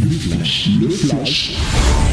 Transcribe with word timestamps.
Le 0.00 0.10
flash, 0.10 0.68
le 0.80 0.88
flash, 0.88 1.56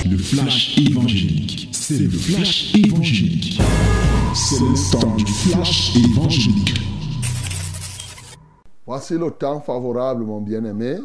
le 0.09 0.17
flash 0.17 0.77
évangélique. 0.77 1.69
C'est 1.71 1.99
le 1.99 2.09
flash 2.09 2.73
évangélique. 2.75 3.61
C'est 4.33 4.59
le 4.59 4.91
temps 4.91 5.15
du 5.15 5.25
flash 5.25 5.95
évangélique. 5.95 6.73
Voici 8.85 9.17
le 9.17 9.29
temps 9.31 9.61
favorable, 9.61 10.23
mon 10.23 10.41
bien-aimé. 10.41 10.97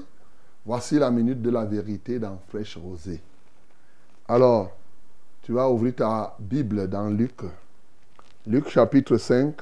Voici 0.64 0.98
la 0.98 1.10
minute 1.10 1.42
de 1.42 1.50
la 1.50 1.64
vérité 1.64 2.18
dans 2.18 2.38
Fraîche 2.48 2.76
Rosée. 2.76 3.20
Alors, 4.26 4.70
tu 5.42 5.52
vas 5.52 5.70
ouvrir 5.70 5.94
ta 5.96 6.36
Bible 6.38 6.88
dans 6.88 7.08
Luc. 7.08 7.40
Luc 8.46 8.68
chapitre 8.68 9.16
5. 9.16 9.54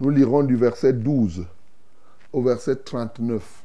Nous 0.00 0.10
lirons 0.10 0.42
du 0.42 0.56
verset 0.56 0.92
12 0.92 1.44
au 2.32 2.42
verset 2.42 2.76
39. 2.76 3.61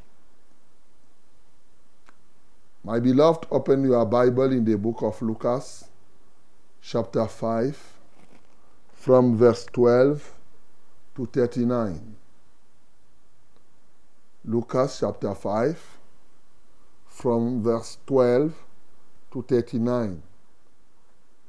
My 2.87 3.01
beloved, 3.01 3.47
open 3.51 3.83
your 3.83 4.05
Bible 4.05 4.49
in 4.53 4.63
the 4.63 4.77
book 4.77 5.01
of 5.01 5.21
Lucas, 5.21 5.89
chapter 6.81 7.27
5, 7.27 7.77
from 8.93 9.35
verse 9.35 9.65
12 9.73 10.33
to 11.17 11.25
39. 11.25 12.15
Lucas 14.45 14.99
chapter 15.01 15.35
5, 15.35 15.97
from 17.07 17.61
verse 17.61 17.97
12 18.05 18.53
to 19.33 19.41
39. 19.41 20.23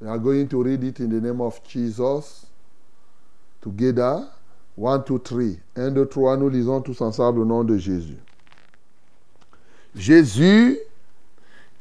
We 0.01 0.07
are 0.09 0.17
going 0.17 0.49
to 0.49 0.61
read 0.61 0.83
it 0.83 0.99
in 0.99 1.09
the 1.09 1.25
name 1.25 1.39
of 1.39 1.63
Jesus 1.65 2.47
together. 3.61 4.27
1, 4.75 5.05
2, 5.05 5.19
3. 5.19 5.59
1, 5.77 5.93
2, 5.95 6.05
3, 6.05 6.37
nous 6.37 6.49
lisons 6.49 6.81
tous 6.81 6.99
ensemble 6.99 7.39
au 7.39 7.45
nom 7.45 7.63
de 7.63 7.77
Jésus. 7.77 8.19
Jésus 9.95 10.77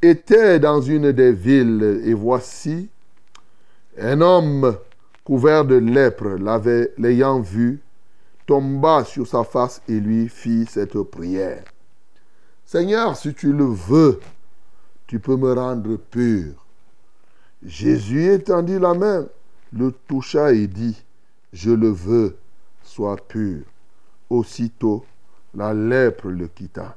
était 0.02 0.61
dans 0.61 0.80
une 0.80 1.12
des 1.12 1.33
villes 1.33 2.02
et 2.04 2.15
voici 2.15 2.88
un 3.99 4.21
homme 4.21 4.77
couvert 5.24 5.65
de 5.65 5.74
lèpre 5.74 6.37
l'ayant 6.96 7.41
vu 7.41 7.80
tomba 8.46 9.04
sur 9.04 9.26
sa 9.26 9.45
face 9.45 9.82
et 9.88 10.01
lui 10.01 10.29
fit 10.29 10.66
cette 10.66 11.01
prière. 11.02 11.65
Seigneur, 12.65 13.16
si 13.16 13.35
tu 13.35 13.52
le 13.52 13.65
veux, 13.65 14.21
tu 15.07 15.19
peux 15.19 15.37
me 15.37 15.52
rendre 15.52 15.96
pur. 15.96 16.52
Jésus 17.63 18.32
étendit 18.32 18.79
la 18.79 18.95
main, 18.95 19.26
le 19.73 19.93
toucha 20.07 20.52
et 20.52 20.66
dit, 20.66 21.02
je 21.52 21.71
le 21.71 21.88
veux, 21.88 22.37
sois 22.82 23.16
pur. 23.16 23.65
Aussitôt, 24.30 25.04
la 25.54 25.74
lèpre 25.74 26.29
le 26.29 26.46
quitta. 26.46 26.96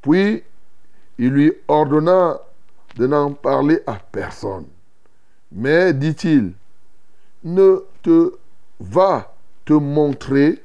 Puis, 0.00 0.42
il 1.22 1.28
lui 1.28 1.52
ordonna 1.68 2.40
de 2.96 3.06
n'en 3.06 3.30
parler 3.32 3.80
à 3.86 3.94
personne. 3.94 4.66
Mais, 5.52 5.92
dit-il, 5.92 6.52
ne 7.44 7.84
te 8.02 8.32
va 8.80 9.32
te 9.64 9.72
montrer 9.72 10.60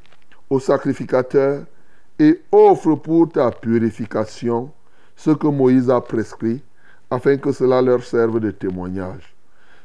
au 0.49 0.59
sacrificateur 0.59 1.63
et 2.17 2.41
offre 2.51 2.95
pour 2.95 3.31
ta 3.31 3.51
purification 3.51 4.71
ce 5.15 5.29
que 5.29 5.45
Moïse 5.45 5.91
a 5.91 6.01
prescrit, 6.01 6.63
afin 7.11 7.37
que 7.37 7.51
cela 7.51 7.79
leur 7.79 8.03
serve 8.03 8.39
de 8.39 8.49
témoignage. 8.49 9.35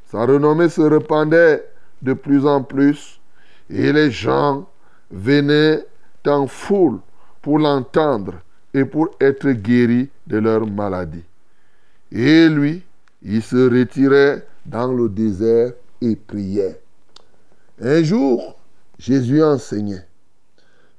Sa 0.06 0.24
renommée 0.24 0.70
se 0.70 0.80
répandait 0.80 1.62
de 2.00 2.14
plus 2.14 2.46
en 2.46 2.62
plus, 2.62 3.20
et 3.68 3.92
les 3.92 4.10
gens 4.10 4.66
venaient 5.10 5.84
en 6.26 6.46
foule 6.46 6.98
pour 7.42 7.58
l'entendre 7.58 8.36
et 8.74 8.84
pour 8.84 9.10
être 9.20 9.50
guéris 9.50 10.08
de 10.26 10.38
leur 10.38 10.66
maladie. 10.66 11.24
Et 12.10 12.48
lui, 12.48 12.82
il 13.22 13.42
se 13.42 13.70
retirait 13.70 14.46
dans 14.66 14.92
le 14.92 15.08
désert 15.08 15.72
et 16.00 16.16
priait. 16.16 16.80
Un 17.80 18.02
jour, 18.02 18.56
Jésus 18.98 19.42
enseignait. 19.42 20.06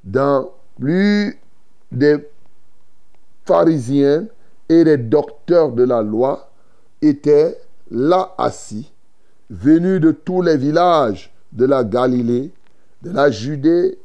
Dans 0.03 0.51
plus 0.79 1.37
des 1.91 2.17
pharisiens 3.45 4.25
et 4.69 4.83
des 4.83 4.97
docteurs 4.97 5.71
de 5.71 5.83
la 5.83 6.01
loi 6.01 6.49
étaient 7.01 7.57
là 7.91 8.33
assis, 8.37 8.91
venus 9.49 10.01
de 10.01 10.11
tous 10.11 10.41
les 10.41 10.57
villages 10.57 11.31
de 11.51 11.65
la 11.65 11.83
Galilée, 11.83 12.51
de 13.01 13.11
la 13.11 13.29
Judée 13.29 13.97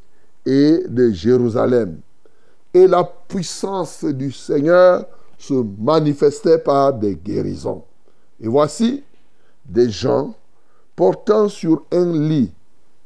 et 0.44 0.82
de 0.86 1.10
Jérusalem. 1.10 2.00
Et 2.74 2.86
la 2.86 3.04
puissance 3.04 4.04
du 4.04 4.30
Seigneur 4.30 5.06
se 5.38 5.54
manifestait 5.78 6.58
par 6.58 6.92
des 6.92 7.16
guérisons. 7.16 7.84
Et 8.40 8.48
voici 8.48 9.02
des 9.64 9.90
gens 9.90 10.34
portant 10.94 11.48
sur 11.48 11.84
un 11.92 12.12
lit 12.12 12.52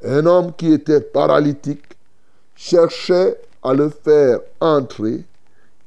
un 0.05 0.27
homme 0.27 0.53
qui 0.57 0.73
était 0.73 1.01
paralytique, 1.01 1.85
cherchaient 2.55 3.39
à 3.63 3.73
le 3.73 3.89
faire 3.89 4.41
entrer 4.61 5.25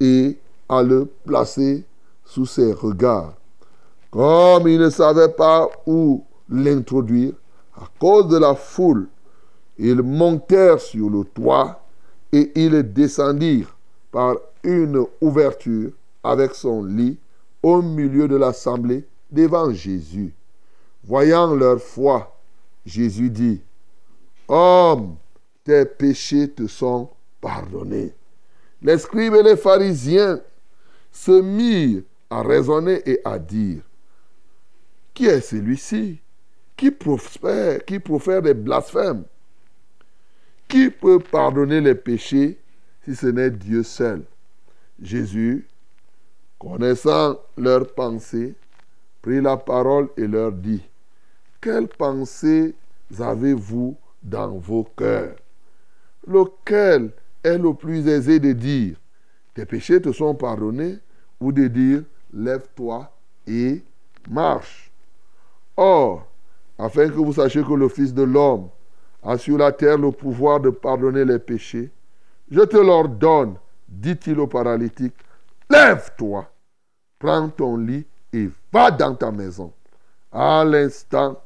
et 0.00 0.38
à 0.68 0.82
le 0.82 1.06
placer 1.24 1.84
sous 2.24 2.46
ses 2.46 2.72
regards. 2.72 3.34
Comme 4.10 4.68
ils 4.68 4.80
ne 4.80 4.90
savaient 4.90 5.32
pas 5.32 5.68
où 5.86 6.24
l'introduire, 6.48 7.32
à 7.76 7.84
cause 7.98 8.28
de 8.28 8.38
la 8.38 8.54
foule, 8.54 9.08
ils 9.78 10.00
montèrent 10.00 10.80
sur 10.80 11.10
le 11.10 11.24
toit 11.24 11.82
et 12.36 12.52
ils 12.54 12.82
descendirent 12.92 13.74
par 14.12 14.36
une 14.62 15.06
ouverture 15.22 15.90
avec 16.22 16.54
son 16.54 16.84
lit 16.84 17.16
au 17.62 17.80
milieu 17.80 18.28
de 18.28 18.36
l'assemblée 18.36 19.06
devant 19.30 19.72
Jésus. 19.72 20.34
Voyant 21.04 21.54
leur 21.54 21.80
foi, 21.80 22.38
Jésus 22.84 23.30
dit, 23.30 23.62
Homme, 24.48 25.16
tes 25.64 25.86
péchés 25.86 26.50
te 26.50 26.66
sont 26.66 27.08
pardonnés. 27.40 28.12
Les 28.82 28.98
scribes 28.98 29.34
et 29.34 29.42
les 29.42 29.56
pharisiens 29.56 30.40
se 31.10 31.40
mirent 31.40 32.02
à 32.28 32.42
raisonner 32.42 33.00
et 33.08 33.20
à 33.24 33.38
dire, 33.38 33.82
qui 35.14 35.24
est 35.26 35.40
celui-ci 35.40 36.20
qui 36.76 36.92
qui 37.86 37.98
profère 38.00 38.42
des 38.42 38.52
blasphèmes? 38.52 39.24
Qui 40.68 40.90
peut 40.90 41.20
pardonner 41.20 41.80
les 41.80 41.94
péchés 41.94 42.58
si 43.04 43.14
ce 43.14 43.26
n'est 43.26 43.50
Dieu 43.50 43.82
seul? 43.82 44.24
Jésus, 45.00 45.66
connaissant 46.58 47.38
leurs 47.56 47.92
pensées, 47.94 48.54
prit 49.22 49.40
la 49.40 49.56
parole 49.56 50.08
et 50.16 50.26
leur 50.26 50.52
dit, 50.52 50.82
quelles 51.60 51.88
pensées 51.88 52.74
avez-vous 53.18 53.96
dans 54.22 54.56
vos 54.58 54.84
cœurs? 54.96 55.36
Lequel 56.26 57.10
est 57.44 57.58
le 57.58 57.72
plus 57.74 58.08
aisé 58.08 58.40
de 58.40 58.52
dire, 58.52 58.96
tes 59.54 59.66
péchés 59.66 60.00
te 60.00 60.10
sont 60.10 60.34
pardonnés, 60.34 60.98
ou 61.40 61.52
de 61.52 61.68
dire, 61.68 62.02
lève-toi 62.32 63.10
et 63.46 63.82
marche? 64.28 64.90
Or, 65.76 66.26
afin 66.78 67.08
que 67.08 67.14
vous 67.14 67.34
sachiez 67.34 67.62
que 67.62 67.74
le 67.74 67.88
Fils 67.88 68.12
de 68.12 68.22
l'homme 68.22 68.68
a 69.26 69.36
sur 69.36 69.58
la 69.58 69.72
terre 69.72 69.98
le 69.98 70.12
pouvoir 70.12 70.60
de 70.60 70.70
pardonner 70.70 71.24
les 71.24 71.40
péchés, 71.40 71.90
je 72.48 72.60
te 72.60 72.76
l'ordonne, 72.76 73.56
dit-il 73.88 74.38
au 74.38 74.46
paralytique, 74.46 75.16
lève-toi, 75.68 76.48
prends 77.18 77.48
ton 77.48 77.76
lit 77.76 78.06
et 78.32 78.48
va 78.72 78.92
dans 78.92 79.16
ta 79.16 79.32
maison. 79.32 79.72
À 80.30 80.64
l'instant, 80.64 81.42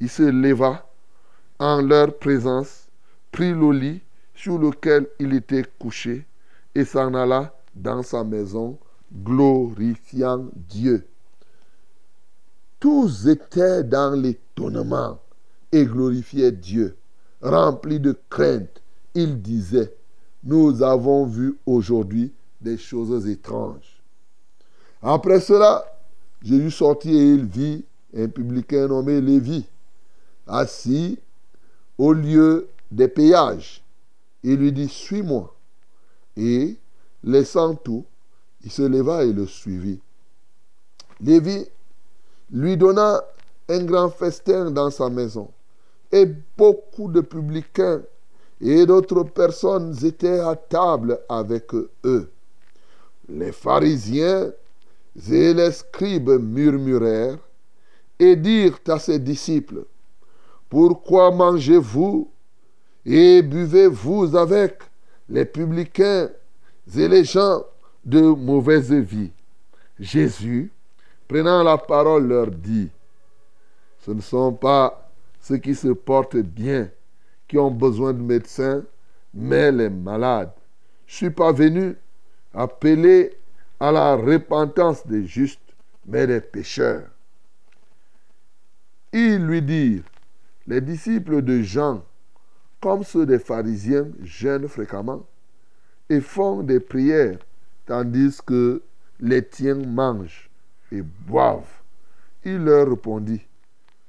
il 0.00 0.08
se 0.08 0.22
leva 0.22 0.86
en 1.58 1.82
leur 1.82 2.16
présence, 2.16 2.88
prit 3.30 3.52
le 3.52 3.72
lit 3.72 4.00
sur 4.34 4.58
lequel 4.58 5.06
il 5.18 5.34
était 5.34 5.64
couché 5.78 6.24
et 6.74 6.84
s'en 6.84 7.12
alla 7.12 7.54
dans 7.74 8.02
sa 8.02 8.24
maison, 8.24 8.78
glorifiant 9.12 10.46
Dieu. 10.54 11.06
Tous 12.80 13.26
étaient 13.26 13.84
dans 13.84 14.18
l'étonnement 14.18 15.18
et 15.72 15.84
glorifiaient 15.84 16.52
Dieu. 16.52 16.97
Remplis 17.40 18.00
de 18.00 18.16
crainte, 18.28 18.82
ils 19.14 19.40
disaient, 19.40 19.94
nous 20.44 20.82
avons 20.82 21.26
vu 21.26 21.56
aujourd'hui 21.66 22.32
des 22.60 22.76
choses 22.76 23.28
étranges. 23.28 24.02
Après 25.02 25.40
cela, 25.40 25.84
Jésus 26.42 26.70
sortit 26.70 27.16
et 27.16 27.34
il 27.34 27.44
vit 27.44 27.84
un 28.16 28.28
publicain 28.28 28.88
nommé 28.88 29.20
Lévi, 29.20 29.66
assis 30.46 31.18
au 31.96 32.12
lieu 32.12 32.68
des 32.90 33.08
péages. 33.08 33.82
Il 34.42 34.56
lui 34.56 34.72
dit, 34.72 34.88
suis-moi. 34.88 35.54
Et, 36.36 36.76
laissant 37.22 37.74
tout, 37.74 38.04
il 38.64 38.70
se 38.70 38.82
leva 38.82 39.24
et 39.24 39.32
le 39.32 39.46
suivit. 39.46 40.00
Lévi 41.20 41.66
lui 42.50 42.76
donna 42.76 43.22
un 43.68 43.84
grand 43.84 44.08
festin 44.08 44.70
dans 44.70 44.90
sa 44.90 45.10
maison. 45.10 45.50
Et 46.10 46.26
beaucoup 46.56 47.10
de 47.10 47.20
publicains 47.20 48.02
et 48.60 48.86
d'autres 48.86 49.24
personnes 49.24 49.94
étaient 50.04 50.40
à 50.40 50.56
table 50.56 51.20
avec 51.28 51.72
eux. 52.04 52.30
les 53.28 53.52
pharisiens 53.52 54.50
et 55.30 55.52
les 55.52 55.72
scribes 55.72 56.40
murmurèrent 56.40 57.38
et 58.18 58.36
dirent 58.36 58.78
à 58.88 58.98
ses 58.98 59.18
disciples, 59.18 59.84
Pourquoi 60.68 61.30
mangez-vous 61.30 62.30
et 63.04 63.42
buvez-vous 63.42 64.36
avec 64.36 64.78
les 65.28 65.44
publicains 65.44 66.30
et 66.96 67.08
les 67.08 67.24
gens 67.24 67.64
de 68.04 68.20
mauvaise 68.20 68.92
vie? 68.92 69.30
Jésus, 70.00 70.72
prenant 71.26 71.62
la 71.62 71.76
parole, 71.76 72.26
leur 72.26 72.50
dit, 72.50 72.88
Ce 74.00 74.10
ne 74.10 74.20
sont 74.20 74.52
pas 74.52 75.07
ceux 75.48 75.56
qui 75.56 75.74
se 75.74 75.88
portent 75.88 76.36
bien 76.36 76.90
qui 77.48 77.56
ont 77.56 77.70
besoin 77.70 78.12
de 78.12 78.20
médecins, 78.20 78.84
mais 79.32 79.72
les 79.72 79.88
malades. 79.88 80.52
Je 81.06 81.14
ne 81.14 81.16
suis 81.16 81.30
pas 81.30 81.52
venu 81.52 81.96
appeler 82.52 83.34
à 83.80 83.90
la 83.90 84.14
repentance 84.14 85.06
des 85.06 85.24
justes, 85.24 85.74
mais 86.04 86.26
des 86.26 86.42
pécheurs. 86.42 87.08
Ils 89.14 89.42
lui 89.42 89.62
dirent, 89.62 90.04
les 90.66 90.82
disciples 90.82 91.40
de 91.40 91.62
Jean, 91.62 92.04
comme 92.78 93.02
ceux 93.02 93.24
des 93.24 93.38
pharisiens, 93.38 94.08
jeûnent 94.22 94.68
fréquemment 94.68 95.24
et 96.10 96.20
font 96.20 96.62
des 96.62 96.80
prières, 96.80 97.38
tandis 97.86 98.38
que 98.44 98.82
les 99.18 99.42
tiens 99.46 99.76
mangent 99.76 100.50
et 100.92 101.00
boivent. 101.00 101.80
Il 102.44 102.58
leur 102.58 102.90
répondit, 102.90 103.47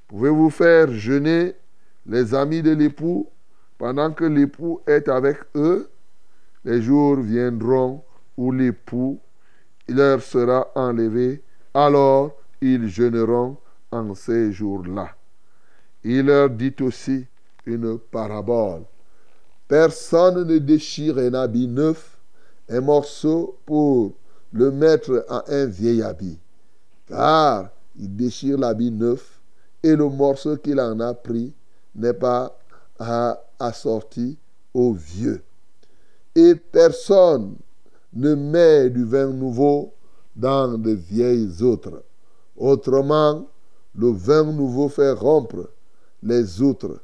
pouvez-vous 0.09 0.49
faire 0.49 0.91
jeûner 0.91 1.55
les 2.05 2.33
amis 2.33 2.61
de 2.61 2.71
l'époux 2.71 3.29
pendant 3.77 4.11
que 4.11 4.25
l'époux 4.25 4.81
est 4.85 5.07
avec 5.07 5.37
eux? 5.55 5.89
Les 6.65 6.81
jours 6.81 7.15
viendront 7.21 8.03
où 8.35 8.51
l'époux 8.51 9.19
leur 9.87 10.21
sera 10.21 10.67
enlevé, 10.75 11.41
alors 11.73 12.35
ils 12.59 12.89
jeûneront 12.89 13.55
en 13.91 14.13
ces 14.13 14.51
jours-là. 14.51 15.15
Il 16.03 16.25
leur 16.25 16.49
dit 16.49 16.75
aussi 16.81 17.25
une 17.65 17.97
parabole. 17.97 18.83
Personne 19.67 20.47
ne 20.47 20.57
déchire 20.57 21.17
un 21.19 21.33
habit 21.33 21.67
neuf, 21.67 22.17
un 22.69 22.81
morceau 22.81 23.57
pour 23.65 24.13
le 24.51 24.71
mettre 24.71 25.25
à 25.29 25.43
un 25.47 25.65
vieil 25.67 26.01
habit, 26.01 26.39
car 27.07 27.69
il 27.97 28.15
déchire 28.15 28.57
l'habit 28.57 28.91
neuf 28.91 29.38
et 29.83 29.95
le 29.95 30.09
morceau 30.09 30.57
qu'il 30.57 30.79
en 30.79 30.99
a 30.99 31.13
pris 31.13 31.53
n'est 31.95 32.13
pas 32.13 32.55
assorti 33.59 34.37
au 34.73 34.93
vieux. 34.93 35.41
Et 36.35 36.55
personne 36.55 37.55
ne 38.13 38.35
met 38.35 38.89
du 38.89 39.03
vin 39.05 39.27
nouveau 39.27 39.93
dans 40.35 40.77
de 40.77 40.91
vieilles 40.91 41.61
autres. 41.61 42.03
Autrement, 42.57 43.47
le 43.95 44.09
vin 44.11 44.43
nouveau 44.43 44.89
fait 44.89 45.11
rompre 45.11 45.69
les 46.21 46.61
outres. 46.61 46.99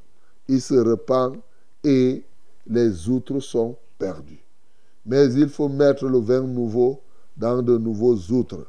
Il 0.48 0.62
se 0.62 0.75
repent 0.75 1.38
et 1.83 2.24
les 2.68 3.10
outres 3.10 3.39
sont 3.39 3.75
perdus. 3.98 4.44
Mais 5.06 5.31
il 5.33 5.50
faut 5.50 5.69
mettre 5.69 6.07
le 6.07 6.19
vin 6.19 6.42
nouveau 6.42 7.01
dans 7.38 7.62
de 7.62 7.77
nouveaux 7.77 8.18
outres. 8.31 8.66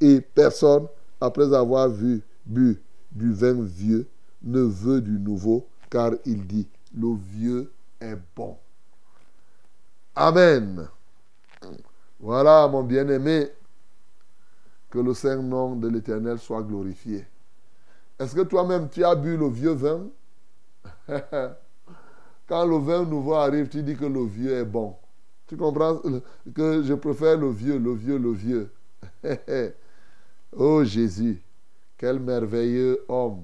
Et 0.00 0.20
personne, 0.20 0.86
après 1.20 1.52
avoir 1.54 1.88
vu, 1.88 2.22
bu 2.44 2.80
du 3.14 3.32
vin 3.32 3.62
vieux, 3.62 4.06
ne 4.42 4.60
veut 4.60 5.00
du 5.00 5.18
nouveau, 5.18 5.66
car 5.90 6.12
il 6.24 6.46
dit, 6.46 6.68
le 6.94 7.16
vieux 7.16 7.72
est 8.00 8.18
bon. 8.36 8.56
Amen. 10.14 10.88
Voilà, 12.20 12.68
mon 12.68 12.82
bien-aimé, 12.82 13.48
que 14.90 14.98
le 14.98 15.14
saint 15.14 15.42
nom 15.42 15.76
de 15.76 15.88
l'Éternel 15.88 16.38
soit 16.38 16.62
glorifié. 16.62 17.26
Est-ce 18.18 18.34
que 18.34 18.42
toi-même, 18.42 18.88
tu 18.88 19.04
as 19.04 19.14
bu 19.14 19.36
le 19.36 19.48
vieux 19.48 19.72
vin? 19.72 20.06
Quand 22.46 22.66
le 22.66 22.76
vin 22.76 23.04
nouveau 23.04 23.34
arrive, 23.34 23.68
tu 23.68 23.82
dis 23.82 23.96
que 23.96 24.04
le 24.04 24.24
vieux 24.24 24.52
est 24.52 24.64
bon. 24.64 24.96
Tu 25.46 25.56
comprends? 25.56 26.00
Que 26.54 26.82
je 26.82 26.94
préfère 26.94 27.36
le 27.38 27.50
vieux, 27.50 27.78
le 27.78 27.92
vieux, 27.92 28.18
le 28.18 28.32
vieux. 28.32 28.70
oh 30.56 30.84
Jésus, 30.84 31.42
quel 31.96 32.20
merveilleux 32.20 33.04
homme 33.08 33.42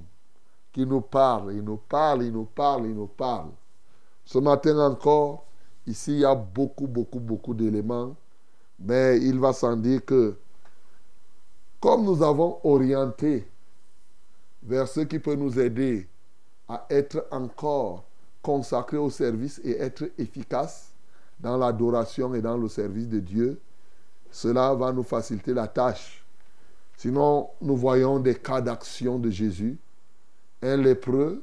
qui 0.73 0.87
nous 0.87 1.01
parle, 1.01 1.53
il 1.55 1.63
nous 1.63 1.77
parle, 1.77 2.25
il 2.25 2.33
nous 2.33 2.45
parle, 2.45 2.87
il 2.87 2.95
nous 2.95 3.07
parle. 3.07 3.51
Ce 4.25 4.39
matin 4.39 4.79
encore, 4.79 5.45
ici, 5.87 6.13
il 6.13 6.19
y 6.21 6.25
a 6.25 6.35
beaucoup, 6.35 6.87
beaucoup, 6.87 7.21
beaucoup 7.21 7.55
d'éléments, 7.55 8.15
mais 8.79 9.19
il 9.19 9.39
va 9.39 9.53
sans 9.53 9.77
dire 9.77 10.05
que 10.05 10.37
comme 11.81 12.05
nous 12.05 12.23
avons 12.23 12.59
orienté 12.63 13.49
vers 14.63 14.87
ce 14.87 15.01
qui 15.01 15.19
peut 15.19 15.35
nous 15.35 15.59
aider 15.59 16.07
à 16.69 16.87
être 16.91 17.27
encore 17.31 18.05
consacrés 18.43 18.99
au 18.99 19.11
service 19.11 19.61
et 19.65 19.79
être 19.81 20.11
efficaces 20.19 20.93
dans 21.41 21.57
l'adoration 21.57 22.35
et 22.35 22.43
dans 22.43 22.57
le 22.57 22.69
service 22.69 23.09
de 23.09 23.19
Dieu, 23.19 23.61
cela 24.31 24.75
va 24.75 24.93
nous 24.93 25.03
faciliter 25.03 25.55
la 25.55 25.67
tâche. 25.67 26.20
Sinon, 27.01 27.49
nous 27.63 27.79
voyons 27.79 28.19
des 28.19 28.35
cas 28.35 28.61
d'action 28.61 29.19
de 29.19 29.31
Jésus. 29.31 29.79
Un 30.61 30.77
lépreux, 30.77 31.43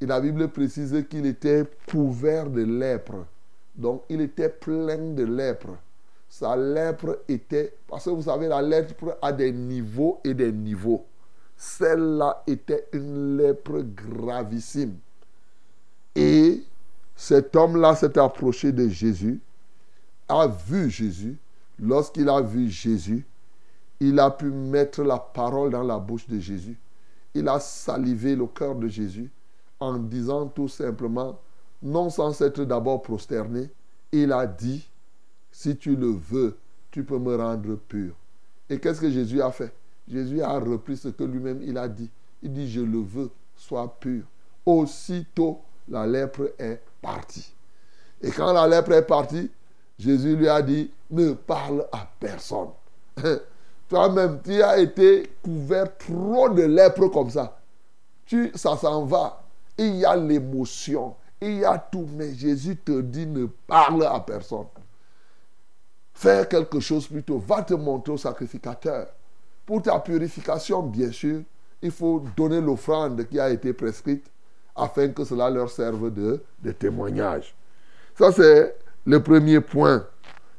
et 0.00 0.06
la 0.06 0.20
Bible 0.20 0.46
précise 0.46 1.04
qu'il 1.10 1.26
était 1.26 1.64
couvert 1.90 2.48
de 2.48 2.62
lèpre. 2.62 3.26
Donc, 3.74 4.04
il 4.08 4.20
était 4.20 4.48
plein 4.48 5.14
de 5.14 5.24
lèpre. 5.24 5.70
Sa 6.28 6.54
lèpre 6.54 7.18
était... 7.26 7.74
Parce 7.88 8.04
que 8.04 8.10
vous 8.10 8.22
savez, 8.22 8.46
la 8.46 8.62
lèpre 8.62 9.18
a 9.20 9.32
des 9.32 9.50
niveaux 9.50 10.20
et 10.22 10.32
des 10.32 10.52
niveaux. 10.52 11.04
Celle-là 11.56 12.44
était 12.46 12.86
une 12.92 13.36
lèpre 13.36 13.80
gravissime. 13.80 14.94
Et 16.14 16.62
cet 17.16 17.56
homme-là 17.56 17.96
s'est 17.96 18.16
approché 18.16 18.70
de 18.70 18.86
Jésus, 18.86 19.40
a 20.28 20.46
vu 20.46 20.88
Jésus. 20.88 21.36
Lorsqu'il 21.80 22.28
a 22.28 22.40
vu 22.40 22.68
Jésus, 22.68 23.26
il 24.00 24.18
a 24.20 24.30
pu 24.30 24.46
mettre 24.46 25.02
la 25.02 25.18
parole 25.18 25.70
dans 25.70 25.82
la 25.82 25.98
bouche 25.98 26.26
de 26.28 26.38
Jésus. 26.38 26.78
Il 27.34 27.48
a 27.48 27.60
salivé 27.60 28.36
le 28.36 28.46
cœur 28.46 28.74
de 28.74 28.88
Jésus 28.88 29.30
en 29.80 29.98
disant 29.98 30.46
tout 30.46 30.68
simplement, 30.68 31.38
non 31.82 32.10
sans 32.10 32.40
être 32.42 32.64
d'abord 32.64 33.02
prosterné, 33.02 33.70
il 34.12 34.32
a 34.32 34.46
dit, 34.46 34.88
si 35.50 35.76
tu 35.76 35.96
le 35.96 36.08
veux, 36.08 36.56
tu 36.90 37.04
peux 37.04 37.18
me 37.18 37.36
rendre 37.36 37.76
pur. 37.76 38.14
Et 38.70 38.78
qu'est-ce 38.78 39.00
que 39.00 39.10
Jésus 39.10 39.40
a 39.40 39.50
fait? 39.50 39.72
Jésus 40.08 40.42
a 40.42 40.58
repris 40.58 40.96
ce 40.96 41.08
que 41.08 41.24
lui-même 41.24 41.60
il 41.62 41.76
a 41.76 41.88
dit. 41.88 42.10
Il 42.42 42.52
dit, 42.52 42.70
je 42.70 42.80
le 42.80 42.98
veux, 43.00 43.30
sois 43.56 43.96
pur. 44.00 44.24
Aussitôt, 44.64 45.60
la 45.88 46.06
lèpre 46.06 46.52
est 46.58 46.80
partie. 47.00 47.52
Et 48.20 48.30
quand 48.30 48.52
la 48.52 48.66
lèpre 48.66 48.92
est 48.92 49.06
partie, 49.06 49.50
Jésus 49.98 50.36
lui 50.36 50.48
a 50.48 50.62
dit, 50.62 50.90
ne 51.10 51.32
parle 51.32 51.86
à 51.92 52.08
personne. 52.18 52.68
Toi-même, 53.88 54.40
tu 54.44 54.62
as 54.62 54.78
été 54.78 55.30
couvert 55.42 55.96
trop 55.96 56.50
de 56.50 56.62
lèpre 56.62 57.08
comme 57.08 57.30
ça. 57.30 57.58
Tu, 58.26 58.50
ça 58.54 58.76
s'en 58.76 59.06
va. 59.06 59.42
Il 59.78 59.96
y 59.96 60.04
a 60.04 60.14
l'émotion. 60.14 61.16
Il 61.40 61.58
y 61.60 61.64
a 61.64 61.78
tout. 61.78 62.06
Mais 62.12 62.34
Jésus 62.34 62.76
te 62.76 63.00
dit, 63.00 63.26
ne 63.26 63.46
parle 63.46 64.04
à 64.04 64.20
personne. 64.20 64.66
Fais 66.12 66.46
quelque 66.48 66.80
chose 66.80 67.06
plutôt. 67.06 67.38
Va 67.38 67.62
te 67.62 67.74
montrer 67.74 68.12
au 68.12 68.18
sacrificateur. 68.18 69.06
Pour 69.64 69.82
ta 69.82 69.98
purification, 70.00 70.82
bien 70.82 71.12
sûr, 71.12 71.42
il 71.80 71.90
faut 71.90 72.22
donner 72.36 72.60
l'offrande 72.60 73.26
qui 73.28 73.38
a 73.38 73.48
été 73.50 73.72
prescrite 73.72 74.26
afin 74.74 75.08
que 75.08 75.24
cela 75.24 75.48
leur 75.48 75.70
serve 75.70 76.12
de, 76.12 76.42
de 76.62 76.72
témoignage. 76.72 77.54
Ça, 78.18 78.32
c'est 78.32 78.76
le 79.06 79.22
premier 79.22 79.60
point. 79.60 80.04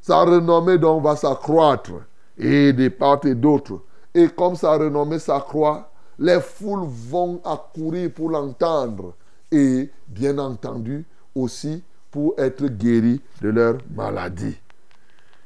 Sa 0.01 0.21
renommée 0.23 0.77
donc 0.77 1.03
va 1.03 1.15
s'accroître 1.15 1.91
et 2.39 2.73
des 2.73 2.89
parts 2.89 3.25
et 3.25 3.35
d'autres. 3.35 3.81
Et 4.13 4.29
comme 4.29 4.55
sa 4.55 4.77
renommée 4.77 5.19
s'accroît, 5.19 5.91
les 6.17 6.39
foules 6.39 6.87
vont 6.87 7.41
accourir 7.43 8.11
pour 8.11 8.29
l'entendre 8.29 9.13
et 9.51 9.89
bien 10.07 10.37
entendu 10.37 11.05
aussi 11.35 11.83
pour 12.11 12.33
être 12.37 12.65
guéris 12.65 13.21
de 13.41 13.49
leur 13.49 13.77
maladie. 13.95 14.57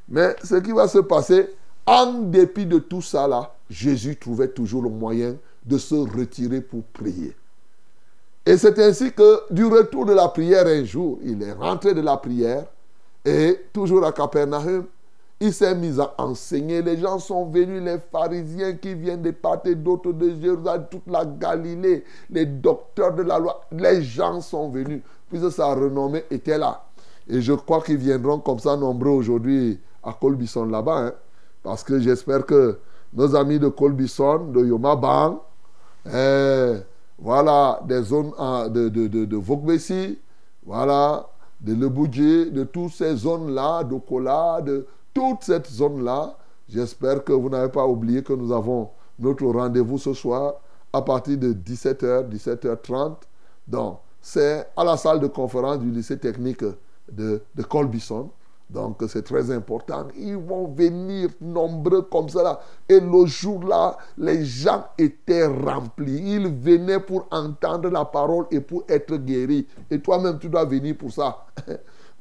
Mais 0.08 0.36
ce 0.44 0.56
qui 0.56 0.72
va 0.72 0.88
se 0.88 1.00
passer, 1.00 1.50
en 1.86 2.14
dépit 2.14 2.66
de 2.66 2.80
tout 2.80 3.02
ça 3.02 3.28
là, 3.28 3.54
Jésus 3.70 4.16
trouvait 4.16 4.48
toujours 4.50 4.84
le 4.84 4.90
moyen 4.90 5.36
de 5.66 5.78
se 5.78 5.96
retirer 5.96 6.62
pour 6.62 6.84
prier. 6.84 7.36
Et 8.46 8.58
c'est 8.58 8.78
ainsi 8.80 9.12
que 9.14 9.54
du 9.54 9.66
retour 9.66 10.06
de 10.06 10.14
la 10.14 10.28
prière 10.28 10.68
un 10.68 10.84
jour, 10.84 11.20
il 11.24 11.42
est 11.42 11.54
rentré 11.54 11.94
de 11.94 12.02
la 12.02 12.18
prière 12.18 12.66
et 13.24 13.58
toujours 13.72 14.06
à 14.06 14.12
Capernaum, 14.12 14.86
il 15.44 15.54
s'est 15.54 15.76
mis 15.76 16.00
à 16.00 16.14
enseigner. 16.20 16.82
Les 16.82 16.98
gens 16.98 17.20
sont 17.20 17.46
venus, 17.48 17.84
les 17.84 17.98
pharisiens 18.00 18.74
qui 18.78 18.94
viennent 18.94 19.22
de 19.22 19.32
part 19.32 19.60
et 19.66 19.76
d'autre 19.76 20.14
de 20.14 20.30
Jérusalem, 20.42 20.86
toute 20.90 21.06
la 21.06 21.26
Galilée, 21.26 22.06
les 22.30 22.46
docteurs 22.46 23.14
de 23.14 23.24
la 23.24 23.40
loi, 23.40 23.60
les 23.72 24.02
gens 24.04 24.40
sont 24.40 24.70
venus, 24.70 25.02
puisque 25.30 25.52
sa 25.52 25.76
renommée 25.76 26.24
était 26.32 26.58
là. 26.58 26.86
Et 27.28 27.42
je 27.42 27.52
crois 27.52 27.82
qu'ils 27.82 27.98
viendront 27.98 28.40
comme 28.40 28.60
ça 28.60 28.78
nombreux 28.78 29.12
aujourd'hui 29.12 29.82
à 30.02 30.14
Colbison 30.14 30.66
là-bas. 30.66 31.08
Hein. 31.08 31.14
parce 31.62 31.84
que 31.84 32.00
j'espère 32.00 32.46
que 32.46 32.80
nos 33.14 33.36
amis 33.36 33.60
de 33.60 33.68
Colbison, 33.68 34.46
de 34.46 34.66
Yomabang, 34.66 35.40
eh, 36.06 36.76
voilà, 37.20 37.82
des 37.86 38.02
zones 38.02 38.32
ah, 38.38 38.68
de, 38.70 38.88
de, 38.88 39.08
de, 39.08 40.18
voilà, 40.66 41.28
de 41.60 41.74
Leboudjé, 41.74 42.50
de 42.50 42.64
toutes 42.64 42.94
ces 42.94 43.16
zones-là, 43.18 43.84
de 43.84 43.96
Kola, 43.96 44.62
de 44.62 44.86
toute 45.14 45.44
cette 45.44 45.68
zone-là. 45.68 46.38
J'espère 46.68 47.24
que 47.24 47.34
vous 47.34 47.50
n'avez 47.50 47.72
pas 47.72 47.86
oublié 47.86 48.24
que 48.24 48.34
nous 48.34 48.52
avons 48.52 48.90
notre 49.20 49.46
rendez-vous 49.46 49.98
ce 49.98 50.14
soir 50.14 50.56
à 50.92 51.02
partir 51.02 51.38
de 51.38 51.54
17h, 51.54 52.30
17h30. 52.30 53.16
Donc, 53.68 54.00
c'est 54.22 54.68
à 54.76 54.84
la 54.84 54.98
salle 54.98 55.20
de 55.20 55.28
conférence 55.28 55.80
du 55.80 55.92
lycée 55.92 56.18
technique 56.18 56.64
de, 57.12 57.42
de 57.54 57.64
Colbison. 57.64 58.30
Donc 58.70 59.04
c'est 59.08 59.22
très 59.22 59.52
important. 59.52 60.08
Ils 60.18 60.38
vont 60.38 60.68
venir 60.68 61.30
nombreux 61.40 62.02
comme 62.04 62.28
cela. 62.30 62.60
Et 62.90 63.00
le 63.00 63.26
jour-là, 63.26 63.98
les 64.18 64.44
gens 64.44 64.86
étaient 64.98 65.46
remplis. 65.46 66.36
Ils 66.36 66.48
venaient 66.48 67.00
pour 67.00 67.28
entendre 67.32 67.90
la 67.90 68.06
parole 68.06 68.46
et 68.50 68.62
pour 68.62 68.84
être 68.90 69.16
guéris. 69.18 69.68
Et 69.92 70.00
toi-même, 70.00 70.40
tu 70.40 70.50
dois 70.50 70.66
venir 70.66 70.98
pour 70.98 71.12
ça. 71.12 71.46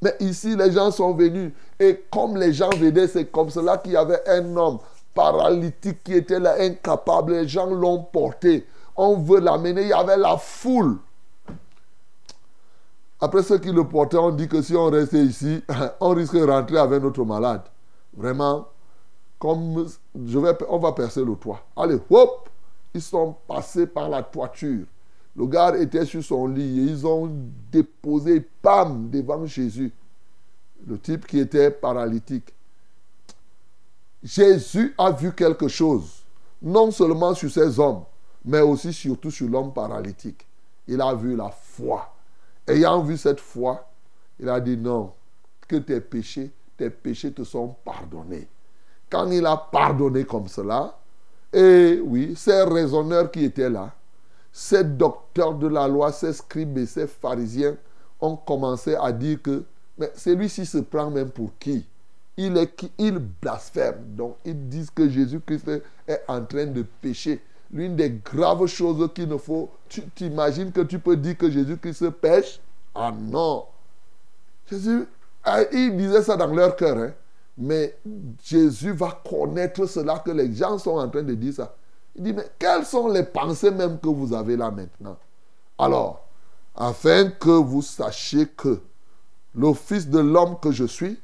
Mais 0.03 0.17
ici, 0.19 0.57
les 0.57 0.73
gens 0.73 0.91
sont 0.91 1.15
venus. 1.15 1.53
Et 1.79 2.05
comme 2.11 2.37
les 2.37 2.53
gens 2.53 2.71
venaient, 2.71 3.07
c'est 3.07 3.27
comme 3.27 3.49
cela 3.51 3.79
qu'il 3.79 3.93
y 3.93 3.97
avait 3.97 4.29
un 4.29 4.57
homme 4.57 4.79
paralytique 5.15 6.03
qui 6.03 6.15
était 6.15 6.41
là, 6.41 6.57
incapable. 6.59 7.33
Les 7.35 7.47
gens 7.49 7.67
l'ont 7.67 8.03
porté. 8.03 8.67
On 8.97 9.17
veut 9.19 9.39
l'amener. 9.39 9.83
Il 9.83 9.89
y 9.89 9.93
avait 9.93 10.17
la 10.17 10.37
foule. 10.37 10.99
Après 13.21 13.45
ceux 13.45 13.59
qui 13.59 13.71
le 13.71 13.85
portaient, 13.85 14.17
on 14.17 14.31
dit 14.31 14.49
que 14.49 14.61
si 14.61 14.75
on 14.75 14.91
restait 14.91 15.25
ici, 15.25 15.63
on 16.01 16.11
risque 16.11 16.35
de 16.35 16.43
rentrer 16.43 16.79
avec 16.79 17.01
notre 17.01 17.25
malade. 17.25 17.63
Vraiment, 18.17 18.67
comme 19.39 19.87
je 20.27 20.39
vais, 20.41 20.57
on 20.69 20.79
va 20.79 20.91
percer 20.91 21.25
le 21.25 21.37
toit. 21.37 21.61
Allez, 21.77 22.01
hop, 22.11 22.49
ils 22.93 23.01
sont 23.01 23.37
passés 23.47 23.87
par 23.87 24.09
la 24.09 24.25
toiture. 24.25 24.85
Le 25.35 25.47
gars 25.47 25.77
était 25.79 26.05
sur 26.05 26.23
son 26.23 26.47
lit 26.47 26.81
et 26.81 26.93
ils 26.93 27.07
ont 27.07 27.31
déposé, 27.71 28.41
pam, 28.41 29.09
devant 29.11 29.47
Jésus. 29.47 29.93
Le 30.87 30.99
type 30.99 31.27
qui 31.27 31.39
était 31.39 31.71
paralytique. 31.71 32.53
Jésus 34.23 34.95
a 34.99 35.11
vu 35.11 35.33
quelque 35.33 35.69
chose, 35.69 36.23
non 36.61 36.91
seulement 36.91 37.35
sur 37.35 37.51
ces 37.51 37.79
hommes, 37.81 38.05
mais 38.45 38.61
aussi 38.61 38.93
surtout 38.93 39.31
sur 39.31 39.49
l'homme 39.49 39.73
paralytique. 39.73 40.47
Il 40.87 41.01
a 41.01 41.15
vu 41.15 41.35
la 41.35 41.51
foi. 41.51 42.13
Ayant 42.67 43.03
vu 43.03 43.17
cette 43.17 43.41
foi, 43.41 43.89
il 44.39 44.49
a 44.49 44.61
dit 44.61 44.77
non, 44.77 45.13
que 45.67 45.77
tes 45.77 46.01
péchés, 46.01 46.51
tes 46.77 46.91
péchés 46.91 47.33
te 47.33 47.43
sont 47.43 47.75
pardonnés. 47.85 48.49
Quand 49.11 49.31
il 49.31 49.45
a 49.47 49.57
pardonné 49.57 50.25
comme 50.25 50.49
cela, 50.49 50.99
et 51.53 52.01
oui, 52.03 52.35
ces 52.37 52.63
raisonneurs 52.63 53.31
qui 53.31 53.45
étaient 53.45 53.71
là, 53.71 53.93
ces 54.53 54.85
docteurs 54.85 55.55
de 55.55 55.67
la 55.67 55.89
loi, 55.89 56.13
ces 56.13 56.33
scribes 56.35 56.79
et 56.79 56.87
ces 56.87 57.07
pharisiens 57.07 57.77
ont 58.21 58.37
commencé 58.37 58.95
à 58.95 59.11
dire 59.11 59.41
que, 59.43 59.65
mais 59.99 60.13
celui-ci 60.15 60.67
se 60.67 60.79
prend 60.79 61.11
même 61.11 61.31
pour 61.31 61.51
qui? 61.59 61.87
Il, 62.37 62.57
est 62.57 62.75
qui? 62.75 62.91
Il 62.99 63.19
blasphème. 63.19 64.05
Donc 64.15 64.37
ils 64.45 64.69
disent 64.69 64.91
que 64.91 65.09
Jésus-Christ 65.09 65.83
est 66.07 66.23
en 66.29 66.45
train 66.45 66.67
de 66.67 66.83
pécher 67.01 67.41
l'une 67.73 67.97
des 67.97 68.11
graves 68.11 68.67
choses 68.67 69.09
qu'il 69.15 69.29
ne 69.29 69.37
faut. 69.39 69.71
Tu 69.89 70.03
t'imagines 70.03 70.71
que 70.71 70.83
tu 70.83 70.99
peux 70.99 71.17
dire 71.17 71.37
que 71.37 71.51
Jésus-Christ 71.51 72.11
pêche? 72.11 72.61
Ah 72.95 73.13
non 73.19 73.65
Jésus, 74.71 75.07
ah, 75.45 75.63
il 75.73 75.97
disait 75.97 76.23
ça 76.23 76.37
dans 76.37 76.47
leur 76.47 76.77
cœur. 76.77 76.99
Hein. 76.99 77.13
Mais 77.57 77.97
Jésus 78.43 78.93
va 78.93 79.21
connaître 79.29 79.87
cela 79.87 80.19
que 80.19 80.31
les 80.31 80.53
gens 80.55 80.79
sont 80.79 80.99
en 80.99 81.09
train 81.09 81.23
de 81.23 81.35
dire 81.35 81.55
ça. 81.55 81.75
Il 82.15 82.23
dit, 82.23 82.33
mais 82.33 82.47
quelles 82.59 82.85
sont 82.85 83.09
les 83.09 83.23
pensées 83.23 83.71
même 83.71 83.99
que 83.99 84.09
vous 84.09 84.35
avez 84.35 84.57
là 84.57 84.71
maintenant? 84.71 85.17
Alors, 85.79 86.27
afin 86.75 87.31
que 87.31 87.51
vous 87.51 87.83
sachiez 87.83 88.47
que 88.47 88.81
le 89.55 89.73
Fils 89.73 90.09
de 90.09 90.19
l'homme 90.19 90.57
que 90.61 90.73
je 90.73 90.85
suis 90.85 91.19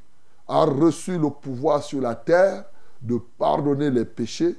a 0.46 0.64
reçu 0.64 1.18
le 1.18 1.30
pouvoir 1.30 1.82
sur 1.82 2.00
la 2.00 2.14
terre 2.14 2.64
de 3.02 3.18
pardonner 3.38 3.90
les 3.90 4.04
péchés, 4.04 4.56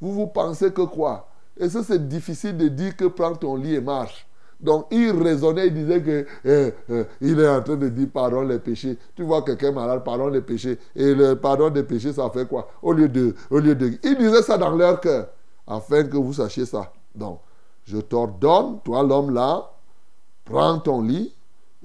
vous 0.00 0.12
vous 0.12 0.26
pensez 0.26 0.72
que 0.72 0.82
quoi? 0.82 1.28
Et 1.56 1.68
ça, 1.68 1.82
c'est 1.82 2.08
difficile 2.08 2.56
de 2.56 2.68
dire 2.68 2.96
que 2.96 3.04
prends 3.04 3.34
ton 3.34 3.56
lit 3.56 3.74
et 3.74 3.80
marche. 3.80 4.26
Donc, 4.58 4.86
il 4.92 5.10
raisonnait, 5.10 5.66
il 5.66 5.74
disait 5.74 6.00
que 6.00 6.26
eh, 6.44 6.72
eh, 6.88 7.04
il 7.20 7.38
est 7.40 7.48
en 7.48 7.60
train 7.62 7.76
de 7.76 7.88
dire 7.88 8.08
pardon 8.12 8.42
les 8.42 8.60
péchés. 8.60 8.96
Tu 9.16 9.24
vois 9.24 9.42
quelqu'un 9.42 9.72
malade, 9.72 10.04
pardon 10.04 10.28
les 10.28 10.40
péchés. 10.40 10.78
Et 10.94 11.14
le 11.14 11.34
pardon 11.34 11.68
des 11.68 11.82
péchés, 11.82 12.12
ça 12.12 12.30
fait 12.30 12.46
quoi? 12.46 12.68
Au 12.80 12.92
lieu 12.92 13.08
de. 13.08 13.34
Au 13.50 13.58
lieu 13.58 13.74
de 13.74 13.92
il 14.04 14.16
disait 14.16 14.42
ça 14.42 14.56
dans 14.56 14.70
leur 14.70 15.00
cœur, 15.00 15.26
afin 15.66 16.04
que 16.04 16.16
vous 16.16 16.34
sachiez 16.34 16.66
ça. 16.66 16.92
Donc, 17.14 17.40
je 17.84 17.98
t'ordonne, 17.98 18.78
toi 18.84 19.02
l'homme 19.02 19.32
là, 19.32 19.70
prends 20.44 20.78
ton 20.78 21.02
lit 21.02 21.34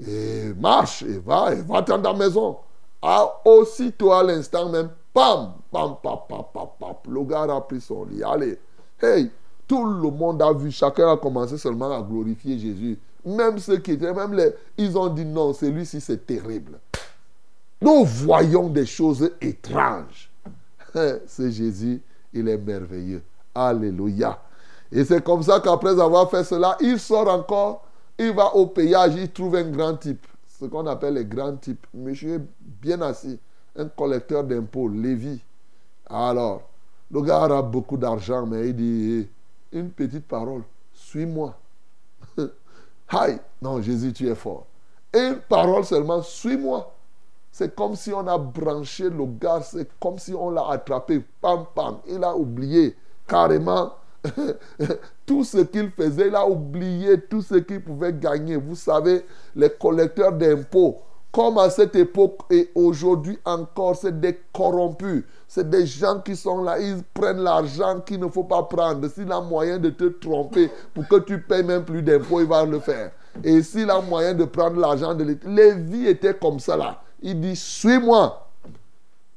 et 0.06 0.54
marche 0.54 1.04
et 1.04 1.18
va, 1.20 1.54
et 1.54 1.62
va 1.62 1.82
dans 1.82 2.02
ta 2.02 2.14
maison. 2.14 2.58
Ah, 3.02 3.42
aussitôt 3.46 4.12
à 4.12 4.24
l'instant 4.24 4.70
même, 4.70 4.90
pam, 5.14 5.54
pam, 5.72 5.96
pam, 6.02 6.20
pam, 6.28 6.44
pam, 6.54 6.68
pam, 6.80 6.96
le 7.08 7.24
gars 7.24 7.44
a 7.44 7.62
pris 7.62 7.82
son 7.82 8.06
lit. 8.06 8.24
Allez, 8.24 8.60
hey, 9.02 9.32
tout 9.68 9.86
le 9.86 10.10
monde 10.10 10.42
a 10.42 10.54
vu, 10.54 10.72
chacun 10.72 11.12
a 11.12 11.18
commencé 11.18 11.58
seulement 11.58 11.92
à 11.92 12.02
glorifier 12.02 12.58
Jésus. 12.58 13.00
Même 13.26 13.60
ceux 13.60 13.78
qui 13.78 13.92
étaient, 13.92 14.14
même 14.14 14.34
les, 14.34 14.54
ils 14.78 14.98
ont 14.98 15.10
dit 15.10 15.26
non, 15.26 15.54
celui-ci 15.54 16.00
c'est 16.00 16.26
terrible. 16.26 16.80
Nous 17.82 18.06
voyons 18.06 18.70
des 18.70 18.86
choses 18.86 19.32
étranges. 19.40 20.32
C'est 21.28 21.52
Jésus, 21.52 22.02
il 22.34 22.48
est 22.48 22.58
merveilleux. 22.58 23.22
Alléluia. 23.58 24.38
Et 24.92 25.04
c'est 25.04 25.24
comme 25.24 25.42
ça 25.42 25.60
qu'après 25.60 26.00
avoir 26.00 26.30
fait 26.30 26.44
cela, 26.44 26.78
il 26.80 27.00
sort 27.00 27.28
encore, 27.28 27.84
il 28.18 28.32
va 28.34 28.56
au 28.56 28.68
péage, 28.68 29.16
il 29.16 29.32
trouve 29.32 29.56
un 29.56 29.70
grand 29.70 29.96
type, 29.96 30.26
ce 30.60 30.66
qu'on 30.66 30.86
appelle 30.86 31.16
les 31.16 31.26
grands 31.26 31.56
types. 31.56 31.86
Monsieur 31.94 32.46
bien 32.60 33.02
assis, 33.02 33.40
un 33.76 33.88
collecteur 33.88 34.44
d'impôts, 34.44 34.88
Lévi. 34.88 35.42
Alors, 36.08 36.62
le 37.12 37.22
gars 37.22 37.44
a 37.44 37.62
beaucoup 37.64 37.98
d'argent, 37.98 38.46
mais 38.46 38.70
il 38.70 38.76
dit, 38.76 39.28
une 39.72 39.90
petite 39.90 40.28
parole. 40.28 40.62
Suis-moi. 40.94 41.56
Aïe, 43.10 43.40
non, 43.62 43.82
Jésus, 43.82 44.14
tu 44.14 44.30
es 44.30 44.36
fort. 44.36 44.66
une 45.14 45.40
parole 45.50 45.84
seulement, 45.84 46.22
suis-moi. 46.22 46.94
C'est 47.52 47.76
comme 47.76 47.96
si 47.96 48.14
on 48.14 48.28
a 48.28 48.38
branché 48.38 49.10
le 49.10 49.26
gars, 49.26 49.62
c'est 49.62 49.90
comme 50.00 50.20
si 50.20 50.34
on 50.34 50.52
l'a 50.52 50.70
attrapé. 50.70 51.24
Pam, 51.42 51.66
pam. 51.74 51.98
Il 52.08 52.24
a 52.24 52.36
oublié 52.36 52.96
carrément 53.28 53.94
tout 55.26 55.44
ce 55.44 55.60
qu'il 55.60 55.92
faisait. 55.92 56.28
Il 56.28 56.36
a 56.36 56.48
oublié 56.48 57.20
tout 57.22 57.42
ce 57.42 57.56
qu'il 57.56 57.82
pouvait 57.82 58.14
gagner. 58.14 58.56
Vous 58.56 58.76
savez, 58.76 59.26
les 59.56 59.70
collecteurs 59.70 60.34
d'impôts, 60.34 61.02
comme 61.32 61.58
à 61.58 61.70
cette 61.70 61.96
époque 61.96 62.40
et 62.50 62.70
aujourd'hui 62.74 63.38
encore, 63.46 63.96
c'est 63.96 64.20
des 64.20 64.40
corrompus. 64.54 65.24
C'est 65.48 65.70
des 65.70 65.86
gens 65.86 66.20
qui 66.20 66.36
sont 66.36 66.64
là, 66.64 66.80
ils 66.80 67.04
prennent 67.14 67.42
l'argent 67.42 68.02
qu'il 68.02 68.20
ne 68.20 68.28
faut 68.28 68.44
pas 68.44 68.64
prendre. 68.64 69.08
S'il 69.08 69.32
a 69.32 69.40
moyen 69.40 69.78
de 69.78 69.90
te 69.90 70.06
tromper 70.06 70.70
pour 70.94 71.08
que 71.08 71.18
tu 71.20 71.40
payes 71.40 71.64
même 71.64 71.84
plus 71.86 72.02
d'impôts, 72.02 72.42
il 72.42 72.48
va 72.48 72.66
le 72.66 72.80
faire. 72.80 73.12
Et 73.44 73.62
s'il 73.62 73.90
a 73.90 74.02
moyen 74.02 74.34
de 74.34 74.46
prendre 74.46 74.80
l'argent 74.80 75.14
de 75.14 75.24
l'État. 75.24 75.48
Lévi 75.48 76.08
était 76.08 76.34
comme 76.34 76.60
ça 76.60 76.76
là. 76.76 77.02
Il 77.22 77.40
dit, 77.40 77.56
suis-moi. 77.56 78.50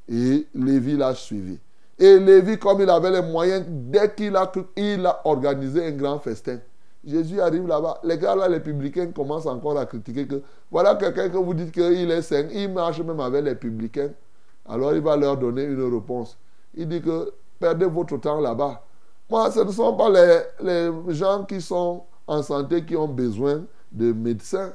Et 0.09 0.47
Lévi 0.55 0.97
l'a 0.97 1.15
suivi. 1.15 1.59
Et 2.01 2.19
Lévi, 2.19 2.59
comme 2.59 2.81
il 2.81 2.89
avait 2.89 3.11
les 3.11 3.21
moyens, 3.21 3.63
dès 3.69 4.15
qu'il 4.15 4.35
a, 4.35 4.51
il 4.75 5.05
a 5.05 5.21
organisé 5.25 5.87
un 5.87 5.91
grand 5.91 6.19
festin. 6.19 6.59
Jésus 7.05 7.41
arrive 7.43 7.67
là-bas. 7.67 8.01
Les 8.05 8.17
gars 8.17 8.35
là, 8.35 8.49
les 8.49 8.61
publicains 8.61 9.09
commencent 9.13 9.45
encore 9.47 9.79
à 9.79 9.85
critiquer 9.85 10.27
que 10.27 10.43
voilà 10.71 10.95
quelqu'un 10.95 11.29
que 11.29 11.37
vous 11.37 11.53
dites 11.53 11.73
qu'il 11.73 12.11
est 12.11 12.23
saint. 12.23 12.47
Il 12.53 12.73
marche 12.73 13.01
même 13.01 13.21
avec 13.21 13.45
les 13.45 13.55
publicains. 13.55 14.11
Alors 14.67 14.95
il 14.95 15.03
va 15.03 15.15
leur 15.17 15.37
donner 15.37 15.65
une 15.65 15.95
réponse. 15.95 16.39
Il 16.75 16.89
dit 16.89 17.03
que 17.03 17.33
perdez 17.59 17.85
votre 17.85 18.17
temps 18.17 18.41
là-bas. 18.41 18.83
Moi, 19.29 19.51
ce 19.51 19.61
ne 19.61 19.71
sont 19.71 19.95
pas 19.95 20.09
les, 20.09 20.41
les, 20.63 21.15
gens 21.15 21.45
qui 21.45 21.61
sont 21.61 22.05
en 22.27 22.43
santé 22.43 22.85
qui 22.85 22.97
ont 22.97 23.09
besoin 23.09 23.63
de 23.93 24.13
médecins. 24.13 24.73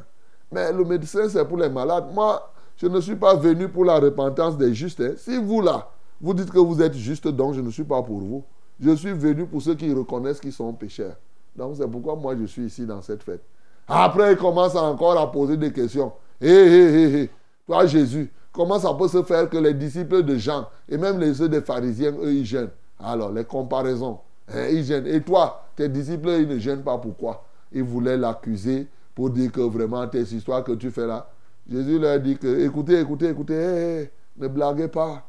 Mais 0.51 0.71
le 0.71 0.85
médecin, 0.85 1.27
c'est 1.27 1.45
pour 1.45 1.57
les 1.57 1.69
malades. 1.69 2.05
Moi, 2.13 2.51
je 2.77 2.87
ne 2.87 3.01
suis 3.01 3.15
pas 3.15 3.35
venu 3.35 3.67
pour 3.67 3.83
la 3.83 3.99
repentance 3.99 4.57
des 4.57 4.73
justes. 4.73 5.01
Hein. 5.01 5.13
Si 5.17 5.37
vous 5.37 5.61
là, 5.61 5.89
vous 6.21 6.33
dites 6.33 6.51
que 6.51 6.59
vous 6.59 6.81
êtes 6.81 6.93
juste, 6.93 7.27
donc 7.27 7.53
je 7.53 7.61
ne 7.61 7.69
suis 7.69 7.83
pas 7.83 8.01
pour 8.01 8.19
vous. 8.19 8.43
Je 8.79 8.95
suis 8.95 9.13
venu 9.13 9.45
pour 9.45 9.61
ceux 9.61 9.75
qui 9.75 9.91
reconnaissent 9.93 10.39
qu'ils 10.39 10.53
sont 10.53 10.73
pécheurs. 10.73 11.15
Donc 11.55 11.75
c'est 11.77 11.87
pourquoi 11.87 12.15
moi 12.15 12.35
je 12.35 12.45
suis 12.45 12.65
ici 12.65 12.85
dans 12.85 13.01
cette 13.01 13.23
fête. 13.23 13.41
Après, 13.87 14.33
il 14.33 14.37
commence 14.37 14.75
encore 14.75 15.17
à 15.19 15.31
poser 15.31 15.57
des 15.57 15.71
questions. 15.71 16.11
Hé, 16.41 16.49
hé, 16.49 16.93
hé, 16.93 17.21
hé, 17.21 17.29
toi 17.67 17.85
Jésus, 17.85 18.31
comment 18.51 18.79
ça 18.79 18.93
peut 18.93 19.07
se 19.07 19.23
faire 19.23 19.49
que 19.49 19.57
les 19.57 19.73
disciples 19.73 20.23
de 20.23 20.35
Jean 20.37 20.67
et 20.89 20.97
même 20.97 21.19
les 21.19 21.33
ceux 21.35 21.47
des 21.47 21.61
pharisiens, 21.61 22.13
eux, 22.13 22.33
ils 22.33 22.45
gênent? 22.45 22.71
Alors, 22.99 23.31
les 23.31 23.45
comparaisons, 23.45 24.19
hein, 24.47 24.67
ils 24.71 24.83
gênent. 24.83 25.07
Et 25.07 25.21
toi, 25.21 25.65
tes 25.75 25.89
disciples, 25.89 26.29
ils 26.29 26.47
ne 26.47 26.57
gênent 26.57 26.83
pas. 26.83 26.97
Pourquoi? 26.97 27.45
Ils 27.71 27.83
voulaient 27.83 28.17
l'accuser 28.17 28.87
pour 29.13 29.29
dire 29.29 29.51
que 29.51 29.61
vraiment, 29.61 30.07
tes 30.07 30.21
histoires 30.21 30.63
que 30.63 30.73
tu 30.73 30.91
fais 30.91 31.05
là. 31.07 31.29
Jésus 31.69 31.99
leur 31.99 32.19
dit 32.19 32.37
que, 32.37 32.65
écoutez, 32.65 32.99
écoutez, 32.99 33.29
écoutez, 33.29 34.11
ne 34.37 34.47
blaguez 34.47 34.87
pas. 34.87 35.27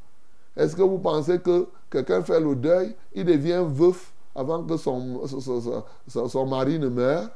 Est-ce 0.57 0.75
que 0.75 0.83
vous 0.83 0.99
pensez 0.99 1.39
que 1.39 1.69
quelqu'un 1.91 2.23
fait 2.23 2.41
le 2.41 2.55
deuil, 2.55 2.95
il 3.15 3.25
devient 3.25 3.65
veuf 3.67 4.13
avant 4.35 4.63
que 4.63 4.77
son, 4.77 5.23
son, 5.27 6.47
mari 6.47 6.79
ne 6.79 6.89
meure 6.89 7.29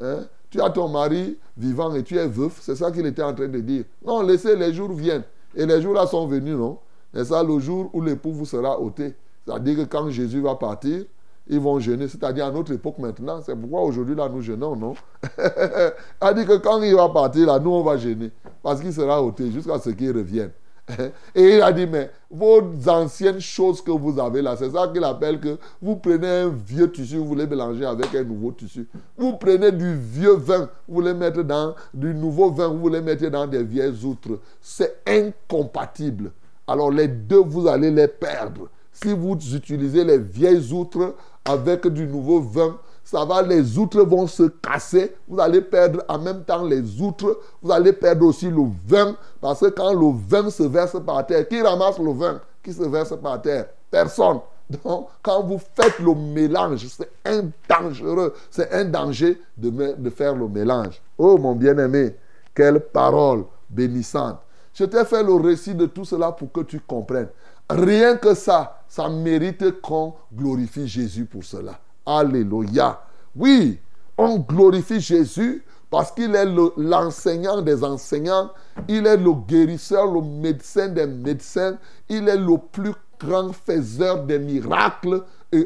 hein? 0.00 0.20
Tu 0.50 0.60
as 0.60 0.68
ton 0.70 0.88
mari 0.88 1.38
vivant 1.56 1.94
et 1.94 2.02
tu 2.02 2.18
es 2.18 2.26
veuf, 2.26 2.58
c'est 2.60 2.76
ça 2.76 2.90
qu'il 2.90 3.06
était 3.06 3.22
en 3.22 3.34
train 3.34 3.48
de 3.48 3.60
dire. 3.60 3.84
Non, 4.04 4.20
laissez 4.20 4.54
les 4.54 4.74
jours 4.74 4.92
viennent. 4.92 5.24
Et 5.54 5.64
les 5.64 5.80
jours 5.80 5.94
là 5.94 6.06
sont 6.06 6.26
venus, 6.26 6.54
non? 6.54 6.78
C'est 7.14 7.24
ça 7.24 7.42
le 7.42 7.58
jour 7.58 7.90
où 7.92 8.02
l'époux 8.02 8.32
vous 8.32 8.44
sera 8.44 8.78
ôté. 8.78 9.14
C'est-à-dire 9.44 9.76
que 9.76 9.84
quand 9.84 10.10
Jésus 10.10 10.40
va 10.40 10.54
partir, 10.54 11.04
ils 11.48 11.58
vont 11.60 11.78
jeûner. 11.80 12.06
C'est-à-dire 12.08 12.46
à 12.46 12.50
notre 12.50 12.72
époque 12.72 12.98
maintenant. 12.98 13.40
C'est 13.42 13.56
pourquoi 13.56 13.82
aujourd'hui, 13.82 14.14
là, 14.14 14.28
nous 14.28 14.40
jeûnons, 14.40 14.76
non? 14.76 14.94
Dit 16.34 16.46
que 16.46 16.56
quand 16.58 16.82
il 16.82 16.94
va 16.94 17.08
partir, 17.08 17.46
là, 17.46 17.58
nous, 17.58 17.70
on 17.70 17.82
va 17.82 17.96
jeûner. 17.96 18.30
Parce 18.62 18.80
qu'il 18.80 18.92
sera 18.92 19.22
ôté 19.22 19.50
jusqu'à 19.50 19.78
ce 19.78 19.90
qu'il 19.90 20.14
revienne. 20.16 20.50
Et 21.34 21.56
il 21.56 21.62
a 21.62 21.72
dit, 21.72 21.86
mais 21.86 22.10
vos 22.30 22.62
anciennes 22.88 23.40
choses 23.40 23.80
que 23.80 23.90
vous 23.90 24.18
avez 24.20 24.42
là, 24.42 24.56
c'est 24.56 24.70
ça 24.70 24.88
qu'il 24.88 25.04
appelle 25.04 25.40
que 25.40 25.56
vous 25.80 25.96
prenez 25.96 26.28
un 26.28 26.48
vieux 26.48 26.90
tissu, 26.90 27.16
vous 27.16 27.26
voulez 27.26 27.46
mélanger 27.46 27.84
avec 27.84 28.14
un 28.14 28.24
nouveau 28.24 28.52
tissu. 28.52 28.88
Vous 29.16 29.34
prenez 29.34 29.70
du 29.70 29.94
vieux 29.94 30.34
vin, 30.34 30.68
vous 30.88 30.94
voulez 30.94 31.14
mettre 31.14 31.42
dans 31.42 31.74
du 31.94 32.12
nouveau 32.14 32.50
vin, 32.50 32.68
vous 32.68 32.80
voulez 32.80 33.00
mettre 33.00 33.28
dans 33.28 33.46
des 33.46 33.62
vieilles 33.62 34.04
outres. 34.04 34.40
C'est 34.60 34.98
incompatible. 35.06 36.32
Alors 36.66 36.90
les 36.90 37.08
deux, 37.08 37.42
vous 37.44 37.68
allez 37.68 37.90
les 37.90 38.08
perdre. 38.08 38.68
Si 38.92 39.12
vous 39.12 39.36
utilisez 39.54 40.04
les 40.04 40.18
vieilles 40.18 40.72
outres 40.72 41.14
avec 41.44 41.86
du 41.88 42.06
nouveau 42.06 42.40
vin, 42.40 42.76
ça 43.12 43.26
va, 43.26 43.42
les 43.42 43.76
outres 43.76 44.00
vont 44.00 44.26
se 44.26 44.44
casser. 44.44 45.14
Vous 45.28 45.38
allez 45.38 45.60
perdre 45.60 46.02
en 46.08 46.18
même 46.18 46.44
temps 46.44 46.64
les 46.64 46.98
outres. 46.98 47.40
Vous 47.60 47.70
allez 47.70 47.92
perdre 47.92 48.24
aussi 48.24 48.48
le 48.48 48.64
vin. 48.86 49.14
Parce 49.38 49.60
que 49.60 49.66
quand 49.66 49.92
le 49.92 50.18
vin 50.26 50.48
se 50.48 50.62
verse 50.62 50.96
par 51.04 51.26
terre, 51.26 51.46
qui 51.46 51.60
ramasse 51.60 51.98
le 51.98 52.10
vin 52.10 52.40
qui 52.62 52.72
se 52.72 52.84
verse 52.84 53.14
par 53.22 53.42
terre? 53.42 53.66
Personne. 53.90 54.38
Donc, 54.82 55.08
quand 55.22 55.42
vous 55.42 55.60
faites 55.74 55.98
le 55.98 56.14
mélange, 56.14 56.86
c'est 56.88 57.10
un 57.26 57.50
dangereux, 57.68 58.32
c'est 58.50 58.72
un 58.72 58.86
danger 58.86 59.38
de, 59.58 59.94
de 59.94 60.08
faire 60.08 60.34
le 60.34 60.48
mélange. 60.48 61.02
Oh 61.18 61.36
mon 61.36 61.54
bien-aimé, 61.54 62.16
quelle 62.54 62.80
parole 62.80 63.44
bénissante. 63.68 64.38
Je 64.72 64.86
t'ai 64.86 65.04
fait 65.04 65.22
le 65.22 65.34
récit 65.34 65.74
de 65.74 65.84
tout 65.84 66.06
cela 66.06 66.32
pour 66.32 66.50
que 66.50 66.62
tu 66.62 66.80
comprennes. 66.80 67.28
Rien 67.68 68.16
que 68.16 68.32
ça, 68.32 68.80
ça 68.88 69.10
mérite 69.10 69.82
qu'on 69.82 70.14
glorifie 70.34 70.88
Jésus 70.88 71.26
pour 71.26 71.44
cela. 71.44 71.78
Alléluia. 72.06 73.00
Oui, 73.36 73.78
on 74.18 74.38
glorifie 74.38 75.00
Jésus 75.00 75.64
parce 75.90 76.10
qu'il 76.12 76.34
est 76.34 76.48
l'enseignant 76.76 77.60
des 77.60 77.84
enseignants, 77.84 78.50
il 78.88 79.06
est 79.06 79.18
le 79.18 79.32
guérisseur, 79.46 80.06
le 80.06 80.22
médecin 80.22 80.88
des 80.88 81.06
médecins, 81.06 81.76
il 82.08 82.28
est 82.28 82.38
le 82.38 82.56
plus 82.56 82.94
grand 83.20 83.52
faiseur 83.52 84.24
des 84.24 84.38
miracles 84.38 85.22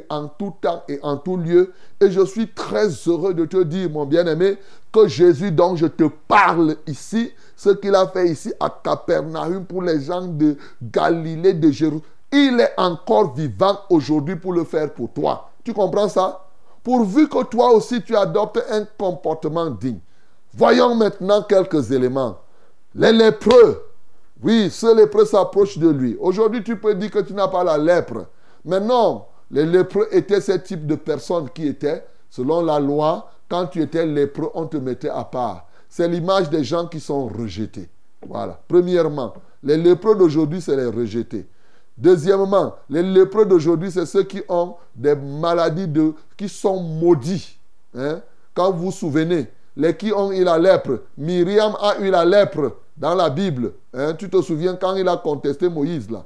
en 0.09 0.27
tout 0.27 0.53
temps 0.61 0.83
et 0.89 0.99
en 1.03 1.17
tout 1.17 1.37
lieu. 1.37 1.73
Et 2.01 2.11
je 2.11 2.25
suis 2.25 2.49
très 2.49 2.89
heureux 3.07 3.35
de 3.35 3.45
te 3.45 3.63
dire, 3.63 3.89
mon 3.89 4.05
bien-aimé, 4.05 4.59
que 4.93 5.07
Jésus 5.07 5.53
dont 5.53 5.77
je 5.77 5.87
te 5.87 6.05
parle 6.27 6.77
ici, 6.89 7.33
ce 7.57 7.71
qu'il 7.71 7.95
a 7.95 8.09
fait 8.09 8.29
ici 8.29 8.53
à 8.59 8.69
Capernaum 8.83 9.65
pour 9.65 9.83
les 9.83 10.03
gens 10.03 10.27
de 10.27 10.57
Galilée, 10.83 11.55
de 11.55 11.71
Jérusalem, 11.71 12.03
il 12.33 12.59
est 12.61 12.73
encore 12.77 13.33
vivant 13.35 13.79
aujourd'hui 13.89 14.37
pour 14.37 14.53
le 14.53 14.65
faire 14.65 14.93
pour 14.93 15.13
toi. 15.13 15.46
Tu 15.67 15.75
comprends 15.75 16.09
ça? 16.09 16.47
Pourvu 16.85 17.29
que 17.29 17.43
toi 17.43 17.73
aussi 17.73 18.01
tu 18.01 18.15
adoptes 18.15 18.63
un 18.71 18.85
comportement 18.97 19.69
digne. 19.69 19.99
Voyons 20.55 20.95
maintenant 20.95 21.43
quelques 21.43 21.91
éléments. 21.91 22.39
Les 22.95 23.11
lépreux. 23.11 23.83
Oui, 24.41 24.71
ce 24.71 24.95
lépreux 24.95 25.25
s'approche 25.25 25.77
de 25.79 25.89
lui. 25.89 26.17
Aujourd'hui, 26.21 26.63
tu 26.63 26.79
peux 26.79 26.95
dire 26.95 27.11
que 27.11 27.19
tu 27.19 27.33
n'as 27.33 27.49
pas 27.49 27.65
la 27.65 27.79
lèpre. 27.79 28.27
Mais 28.65 28.79
non, 28.79 29.25
les 29.51 29.67
lépreux 29.67 30.07
étaient 30.13 30.41
ce 30.41 30.53
type 30.53 30.87
de 30.87 30.95
personnes 30.95 31.51
qui 31.51 31.67
étaient, 31.67 32.07
selon 32.31 32.63
la 32.63 32.79
loi, 32.79 33.29
quand 33.49 33.67
tu 33.67 33.83
étais 33.83 34.07
lépreux, 34.07 34.53
on 34.55 34.67
te 34.67 34.77
mettait 34.77 35.09
à 35.09 35.25
part. 35.25 35.67
C'est 35.89 36.07
l'image 36.07 36.49
des 36.49 36.63
gens 36.63 36.87
qui 36.87 37.01
sont 37.01 37.27
rejetés. 37.27 37.89
Voilà. 38.25 38.61
Premièrement, 38.69 39.35
les 39.65 39.77
lépreux 39.77 40.15
d'aujourd'hui, 40.15 40.61
c'est 40.61 40.77
les 40.77 40.87
rejetés. 40.87 41.49
Deuxièmement, 41.97 42.75
les 42.91 43.03
lépreux 43.03 43.47
d'aujourd'hui, 43.47 43.91
c'est 43.91 44.07
ceux 44.07 44.23
qui 44.23 44.43
ont 44.49 44.75
des 44.95 45.15
maladies 45.15 45.89
qui 46.37 46.49
sont 46.49 46.81
maudits. 46.81 47.59
Hein? 47.97 48.21
Quand 48.55 48.71
vous 48.73 48.87
vous 48.87 48.93
souvenez, 48.93 49.51
les 49.77 49.97
qui 49.97 50.13
ont 50.13 50.31
eu 50.31 50.45
la 50.45 50.59
lèpre, 50.59 51.01
Myriam 51.17 51.75
a 51.81 51.99
eu 51.99 52.11
la 52.11 52.25
lèpre 52.25 52.73
dans 52.97 53.15
la 53.15 53.31
Bible. 53.31 53.73
Hein? 53.95 54.15
Tu 54.15 54.29
te 54.29 54.41
souviens 54.43 54.77
quand 54.77 54.95
il 54.97 55.09
a 55.09 55.17
contesté 55.17 55.69
Moïse 55.69 56.11
là? 56.11 56.25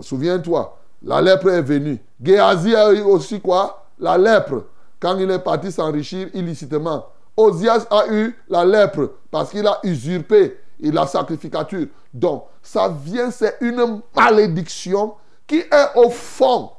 Souviens-toi, 0.00 0.76
la 1.02 1.22
lèpre 1.22 1.48
est 1.48 1.62
venue. 1.62 1.98
Géasi 2.22 2.74
a 2.74 2.92
eu 2.92 3.02
aussi 3.02 3.40
quoi? 3.40 3.86
La 3.98 4.18
lèpre. 4.18 4.64
Quand 5.00 5.16
il 5.18 5.30
est 5.30 5.38
parti 5.38 5.70
s'enrichir 5.70 6.28
illicitement. 6.34 7.06
Osias 7.36 7.86
a 7.90 8.06
eu 8.10 8.34
la 8.48 8.64
lèpre 8.64 9.10
parce 9.30 9.50
qu'il 9.50 9.66
a 9.66 9.78
usurpé 9.82 10.56
et 10.80 10.90
la 10.90 11.06
sacrificature. 11.06 11.86
Donc, 12.12 12.44
ça 12.62 12.88
vient, 12.88 13.30
c'est 13.30 13.56
une 13.60 14.00
malédiction 14.14 15.14
qui 15.46 15.58
est 15.58 15.96
au 15.96 16.10
fond, 16.10 16.70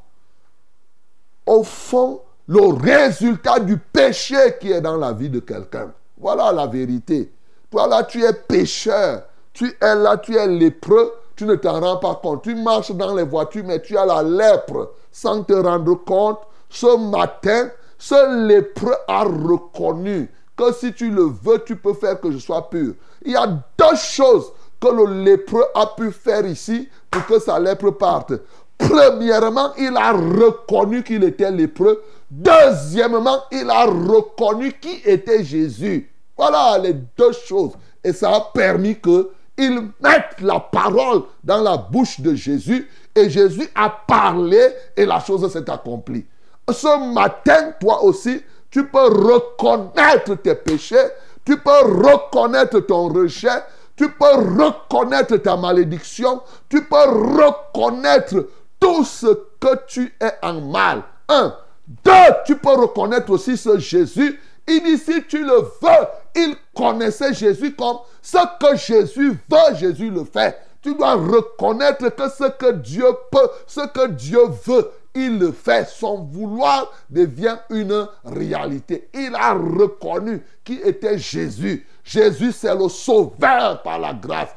au 1.45 1.63
fond, 1.63 2.21
le 2.47 2.73
résultat 2.73 3.59
du 3.59 3.77
péché 3.77 4.55
qui 4.59 4.71
est 4.71 4.81
dans 4.81 4.97
la 4.97 5.13
vie 5.13 5.29
de 5.29 5.39
quelqu'un. 5.39 5.91
Voilà 6.17 6.51
la 6.51 6.65
vérité. 6.65 7.31
Toi 7.69 7.87
là, 7.87 8.03
tu 8.03 8.23
es 8.23 8.33
pécheur. 8.33 9.23
Tu 9.53 9.65
es 9.81 9.95
là, 9.95 10.17
tu 10.17 10.35
es 10.35 10.47
lépreux. 10.47 11.13
Tu 11.35 11.45
ne 11.45 11.55
t'en 11.55 11.79
rends 11.79 11.97
pas 11.97 12.15
compte. 12.15 12.43
Tu 12.43 12.55
marches 12.55 12.91
dans 12.91 13.13
les 13.13 13.23
voitures, 13.23 13.63
mais 13.65 13.81
tu 13.81 13.97
as 13.97 14.05
la 14.05 14.23
lèpre 14.23 14.93
sans 15.11 15.43
te 15.43 15.53
rendre 15.53 15.95
compte. 15.95 16.39
Ce 16.69 16.97
matin, 16.97 17.69
ce 17.97 18.47
lépreux 18.47 18.95
a 19.07 19.23
reconnu 19.23 20.31
que 20.57 20.73
si 20.73 20.91
tu 20.93 21.09
le 21.11 21.23
veux, 21.23 21.63
tu 21.63 21.75
peux 21.75 21.93
faire 21.93 22.19
que 22.19 22.31
je 22.31 22.39
sois 22.39 22.69
pur. 22.69 22.93
Il 23.23 23.31
y 23.31 23.35
a 23.35 23.45
deux 23.45 23.95
choses 23.95 24.51
que 24.79 24.87
le 24.87 25.23
lépreux 25.23 25.65
a 25.75 25.85
pu 25.85 26.11
faire 26.11 26.45
ici 26.45 26.89
pour 27.09 27.25
que 27.25 27.39
sa 27.39 27.59
lèpre 27.59 27.91
parte. 27.91 28.33
Premièrement, 28.77 29.73
il 29.77 29.95
a 29.95 30.11
reconnu 30.11 31.03
qu'il 31.03 31.23
était 31.23 31.51
lépreux. 31.51 32.03
Deuxièmement, 32.29 33.43
il 33.51 33.69
a 33.69 33.85
reconnu 33.85 34.73
qui 34.73 35.01
était 35.05 35.43
Jésus. 35.43 36.11
Voilà 36.35 36.77
les 36.77 36.93
deux 36.93 37.31
choses. 37.31 37.71
Et 38.03 38.13
ça 38.13 38.35
a 38.35 38.41
permis 38.53 38.99
qu'il 38.99 39.81
mette 39.99 40.41
la 40.41 40.59
parole 40.59 41.23
dans 41.43 41.61
la 41.61 41.77
bouche 41.77 42.19
de 42.19 42.35
Jésus. 42.35 42.87
Et 43.15 43.29
Jésus 43.29 43.67
a 43.73 43.89
parlé 43.89 44.59
et 44.95 45.05
la 45.05 45.19
chose 45.19 45.51
s'est 45.51 45.69
accomplie. 45.69 46.25
Ce 46.69 47.13
matin, 47.13 47.73
toi 47.79 48.03
aussi, 48.03 48.41
tu 48.69 48.85
peux 48.87 49.07
reconnaître 49.07 50.35
tes 50.35 50.55
péchés, 50.55 51.07
tu 51.45 51.57
peux 51.57 51.69
reconnaître 51.69 52.79
ton 52.81 53.07
rejet, 53.07 53.63
tu 53.95 54.09
peux 54.09 54.35
reconnaître 54.35 55.37
ta 55.37 55.55
malédiction, 55.57 56.41
tu 56.69 56.83
peux 56.83 56.95
reconnaître 56.95 58.47
tout 58.79 59.03
ce 59.03 59.27
que 59.59 59.85
tu 59.87 60.13
es 60.21 60.31
en 60.41 60.61
mal. 60.61 61.03
Un. 61.29 61.55
Deux, 62.03 62.11
tu 62.45 62.57
peux 62.57 62.73
reconnaître 62.73 63.31
aussi 63.31 63.57
ce 63.57 63.79
Jésus. 63.79 64.39
Il 64.67 64.83
dit, 64.83 64.97
si 64.97 65.23
tu 65.23 65.43
le 65.43 65.61
veux, 65.81 66.07
il 66.35 66.55
connaissait 66.75 67.33
Jésus 67.33 67.73
comme 67.73 67.99
ce 68.21 68.37
que 68.59 68.75
Jésus 68.75 69.39
veut, 69.49 69.75
Jésus 69.75 70.09
le 70.09 70.25
fait. 70.25 70.57
Tu 70.81 70.93
dois 70.93 71.13
reconnaître 71.13 72.09
que 72.09 72.29
ce 72.29 72.49
que 72.51 72.73
Dieu 72.73 73.07
peut, 73.31 73.49
ce 73.65 73.87
que 73.87 74.07
Dieu 74.07 74.41
veut, 74.65 74.91
il 75.17 75.39
le 75.39 75.51
fait. 75.51 75.89
Son 75.89 76.23
vouloir 76.23 76.91
devient 77.09 77.57
une 77.71 78.07
réalité. 78.23 79.09
Il 79.13 79.33
a 79.35 79.53
reconnu 79.53 80.43
qui 80.63 80.79
était 80.83 81.17
Jésus. 81.17 81.85
Jésus, 82.03 82.51
c'est 82.51 82.75
le 82.75 82.87
sauveur 82.87 83.81
par 83.81 83.99
la 83.99 84.13
grâce. 84.13 84.49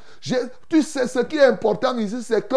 tu 0.69 0.83
sais, 0.83 1.07
ce 1.09 1.21
qui 1.21 1.37
est 1.37 1.45
important 1.45 1.97
ici, 1.97 2.23
c'est 2.23 2.47
que 2.47 2.57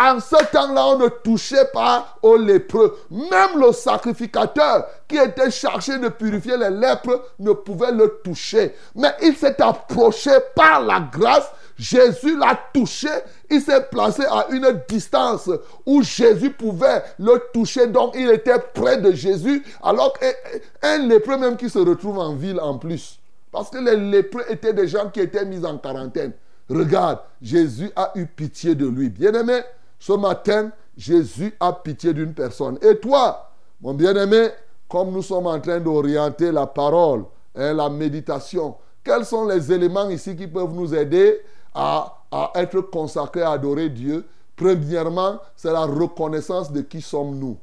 en 0.00 0.20
ce 0.20 0.36
temps-là, 0.52 0.86
on 0.86 0.98
ne 0.98 1.08
touchait 1.08 1.64
pas 1.72 2.16
aux 2.22 2.36
lépreux. 2.36 2.96
Même 3.10 3.58
le 3.60 3.72
sacrificateur 3.72 4.86
qui 5.08 5.16
était 5.16 5.50
chargé 5.50 5.98
de 5.98 6.08
purifier 6.08 6.56
les 6.56 6.70
lèpres 6.70 7.20
ne 7.40 7.50
pouvait 7.50 7.90
le 7.90 8.20
toucher. 8.22 8.76
Mais 8.94 9.12
il 9.22 9.34
s'est 9.36 9.60
approché 9.60 10.30
par 10.54 10.82
la 10.82 11.00
grâce. 11.00 11.50
Jésus 11.78 12.36
l'a 12.36 12.58
touché. 12.74 13.08
Il 13.48 13.60
s'est 13.60 13.84
placé 13.90 14.24
à 14.24 14.48
une 14.50 14.82
distance 14.88 15.48
où 15.86 16.02
Jésus 16.02 16.50
pouvait 16.50 17.02
le 17.18 17.40
toucher. 17.52 17.86
Donc, 17.86 18.14
il 18.16 18.28
était 18.30 18.58
près 18.74 18.98
de 18.98 19.12
Jésus. 19.12 19.64
Alors 19.82 20.12
qu'un 20.12 20.98
lépreux 21.06 21.38
même 21.38 21.56
qui 21.56 21.70
se 21.70 21.78
retrouve 21.78 22.18
en 22.18 22.34
ville 22.34 22.60
en 22.60 22.78
plus. 22.78 23.20
Parce 23.52 23.70
que 23.70 23.78
les 23.78 23.96
lépreux 23.96 24.44
étaient 24.48 24.74
des 24.74 24.88
gens 24.88 25.08
qui 25.08 25.20
étaient 25.20 25.44
mis 25.44 25.64
en 25.64 25.78
quarantaine. 25.78 26.32
Regarde, 26.68 27.20
Jésus 27.40 27.90
a 27.96 28.12
eu 28.16 28.26
pitié 28.26 28.74
de 28.74 28.86
lui. 28.86 29.08
Bien-aimé, 29.08 29.60
ce 29.98 30.12
matin, 30.12 30.70
Jésus 30.96 31.54
a 31.60 31.72
pitié 31.72 32.12
d'une 32.12 32.34
personne. 32.34 32.78
Et 32.82 32.96
toi, 32.98 33.52
mon 33.80 33.94
bien-aimé, 33.94 34.48
comme 34.88 35.12
nous 35.12 35.22
sommes 35.22 35.46
en 35.46 35.60
train 35.60 35.78
d'orienter 35.78 36.50
la 36.50 36.66
parole, 36.66 37.24
la 37.54 37.88
méditation, 37.88 38.76
quels 39.02 39.24
sont 39.24 39.46
les 39.46 39.72
éléments 39.72 40.08
ici 40.10 40.36
qui 40.36 40.46
peuvent 40.46 40.74
nous 40.74 40.94
aider 40.94 41.40
à, 41.74 42.14
être 42.54 42.80
consacrés 42.80 43.42
à 43.42 43.52
adorer 43.52 43.88
Dieu 43.88 44.24
Premièrement, 44.58 45.38
c'est 45.54 45.72
la 45.72 45.84
reconnaissance 45.84 46.72
de 46.72 46.80
qui 46.80 47.00
sommes-nous. 47.00 47.56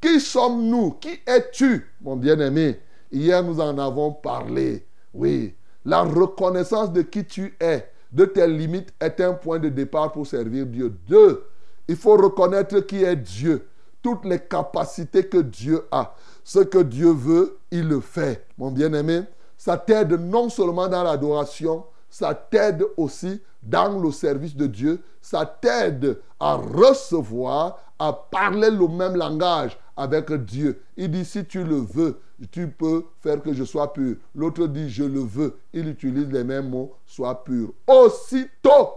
Qui 0.00 0.20
sommes-nous? 0.20 0.90
Qui 1.00 1.20
es-tu, 1.24 1.86
mon 2.02 2.16
bien-aimé? 2.16 2.80
Hier, 3.12 3.42
nous 3.44 3.60
en 3.60 3.78
avons 3.78 4.12
parlé. 4.12 4.84
Oui, 5.14 5.54
la 5.84 6.02
reconnaissance 6.02 6.92
de 6.92 7.02
qui 7.02 7.24
tu 7.24 7.56
es, 7.60 7.88
de 8.10 8.24
tes 8.24 8.48
limites, 8.48 8.92
est 9.00 9.20
un 9.20 9.34
point 9.34 9.60
de 9.60 9.68
départ 9.68 10.10
pour 10.10 10.26
servir 10.26 10.66
Dieu. 10.66 10.92
Deux, 11.06 11.44
il 11.86 11.94
faut 11.94 12.16
reconnaître 12.16 12.80
qui 12.80 13.04
est 13.04 13.16
Dieu, 13.16 13.68
toutes 14.02 14.24
les 14.24 14.40
capacités 14.40 15.26
que 15.26 15.38
Dieu 15.38 15.86
a. 15.92 16.14
Ce 16.42 16.58
que 16.58 16.78
Dieu 16.78 17.12
veut, 17.12 17.58
il 17.70 17.86
le 17.86 18.00
fait. 18.00 18.44
Mon 18.58 18.72
bien-aimé, 18.72 19.22
ça 19.56 19.76
t'aide 19.76 20.12
non 20.12 20.48
seulement 20.48 20.88
dans 20.88 21.04
l'adoration, 21.04 21.84
ça 22.10 22.34
t'aide 22.34 22.84
aussi 22.96 23.40
dans 23.62 23.98
le 23.98 24.10
service 24.10 24.56
de 24.56 24.66
Dieu, 24.66 25.00
ça 25.22 25.46
t'aide 25.46 26.18
à 26.38 26.56
recevoir, 26.56 27.78
à 27.98 28.12
parler 28.12 28.70
le 28.70 28.88
même 28.88 29.16
langage 29.16 29.78
avec 29.96 30.32
Dieu. 30.44 30.82
Il 30.96 31.10
dit, 31.10 31.24
si 31.24 31.44
tu 31.44 31.62
le 31.62 31.76
veux, 31.76 32.20
tu 32.50 32.68
peux 32.68 33.04
faire 33.20 33.42
que 33.42 33.52
je 33.52 33.64
sois 33.64 33.92
pur. 33.92 34.16
L'autre 34.34 34.66
dit, 34.66 34.88
je 34.88 35.04
le 35.04 35.20
veux. 35.20 35.58
Il 35.72 35.88
utilise 35.88 36.30
les 36.32 36.42
mêmes 36.42 36.70
mots, 36.70 36.94
sois 37.06 37.44
pur. 37.44 37.72
Aussitôt, 37.86 38.88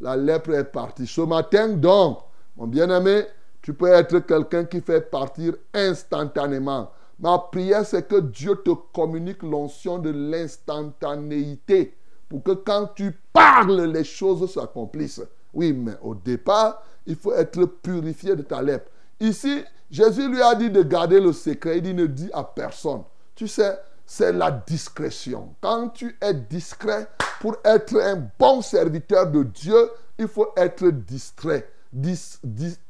la 0.00 0.16
lèpre 0.16 0.54
est 0.54 0.64
partie. 0.64 1.06
Ce 1.06 1.20
matin, 1.20 1.68
donc, 1.68 2.18
mon 2.56 2.68
bien-aimé, 2.68 3.24
tu 3.60 3.74
peux 3.74 3.88
être 3.88 4.20
quelqu'un 4.20 4.64
qui 4.64 4.80
fait 4.80 5.10
partir 5.10 5.54
instantanément. 5.72 6.90
Ma 7.18 7.38
prière, 7.38 7.84
c'est 7.84 8.06
que 8.06 8.20
Dieu 8.20 8.56
te 8.64 8.70
communique 8.92 9.42
l'onction 9.42 9.98
de 9.98 10.10
l'instantanéité 10.10 11.96
pour 12.34 12.42
que 12.42 12.50
quand 12.50 12.88
tu 12.96 13.12
parles, 13.32 13.82
les 13.92 14.02
choses 14.02 14.52
s'accomplissent. 14.52 15.22
Oui, 15.52 15.72
mais 15.72 15.96
au 16.02 16.16
départ, 16.16 16.82
il 17.06 17.14
faut 17.14 17.32
être 17.32 17.64
purifié 17.64 18.34
de 18.34 18.42
ta 18.42 18.60
lèpre. 18.60 18.90
Ici, 19.20 19.62
Jésus 19.88 20.28
lui 20.28 20.42
a 20.42 20.56
dit 20.56 20.68
de 20.68 20.82
garder 20.82 21.20
le 21.20 21.32
secret. 21.32 21.78
Il 21.78 21.82
dit 21.82 21.94
ne 21.94 22.06
dis 22.06 22.28
à 22.32 22.42
personne. 22.42 23.04
Tu 23.36 23.46
sais, 23.46 23.78
c'est 24.04 24.32
la 24.32 24.50
discrétion. 24.50 25.54
Quand 25.60 25.90
tu 25.90 26.18
es 26.20 26.34
discret, 26.34 27.06
pour 27.40 27.54
être 27.64 28.00
un 28.00 28.28
bon 28.36 28.62
serviteur 28.62 29.30
de 29.30 29.44
Dieu, 29.44 29.90
il 30.18 30.26
faut 30.26 30.48
être 30.56 30.88
distrait. 30.88 31.70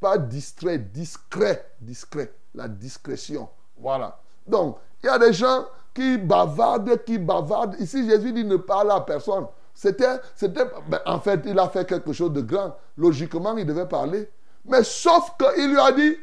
pas 0.01 0.17
distrait, 0.17 0.79
discret. 0.79 1.67
Discret. 1.83 2.33
La 2.55 2.67
discrétion. 2.67 3.51
Voilà. 3.77 4.19
Donc, 4.47 4.79
il 5.03 5.07
y 5.07 5.11
a 5.11 5.19
des 5.19 5.35
gens 5.35 5.67
qui 5.95 6.19
bavardent, 6.19 7.05
qui 7.05 7.19
bavardent. 7.19 7.77
Ici, 7.79 8.09
Jésus 8.09 8.33
dit 8.33 8.45
ne 8.45 8.57
parle 8.57 8.91
à 8.91 9.01
personne. 9.01 9.47
C'était, 9.73 10.21
c'était, 10.35 10.65
ben, 10.89 11.01
en 11.07 11.21
fait, 11.21 11.41
il 11.47 11.59
a 11.59 11.69
fait 11.69 11.87
quelque 11.87 12.13
chose 12.13 12.33
de 12.33 12.41
grand. 12.41 12.77
Logiquement, 12.97 13.57
il 13.57 13.67
devait 13.67 13.87
parler. 13.87 14.29
Mais 14.67 14.83
sauf 14.83 15.33
qu'il 15.39 15.71
lui 15.71 15.79
a 15.79 15.93
dit, 15.93 16.17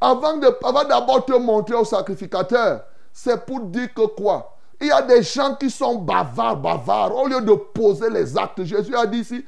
avant, 0.00 0.36
de, 0.36 0.46
avant 0.64 0.84
d'abord 0.84 1.24
te 1.24 1.32
montrer 1.32 1.74
au 1.74 1.84
sacrificateur, 1.84 2.82
c'est 3.12 3.44
pour 3.44 3.60
dire 3.60 3.92
que 3.94 4.06
quoi? 4.06 4.56
Il 4.80 4.88
y 4.88 4.90
a 4.90 5.02
des 5.02 5.22
gens 5.22 5.54
qui 5.54 5.70
sont 5.70 5.96
bavards, 5.96 6.56
bavards. 6.56 7.16
Au 7.16 7.28
lieu 7.28 7.40
de 7.40 7.54
poser 7.54 8.10
les 8.10 8.36
actes, 8.36 8.64
Jésus 8.64 8.94
a 8.96 9.06
dit 9.06 9.18
ici, 9.18 9.44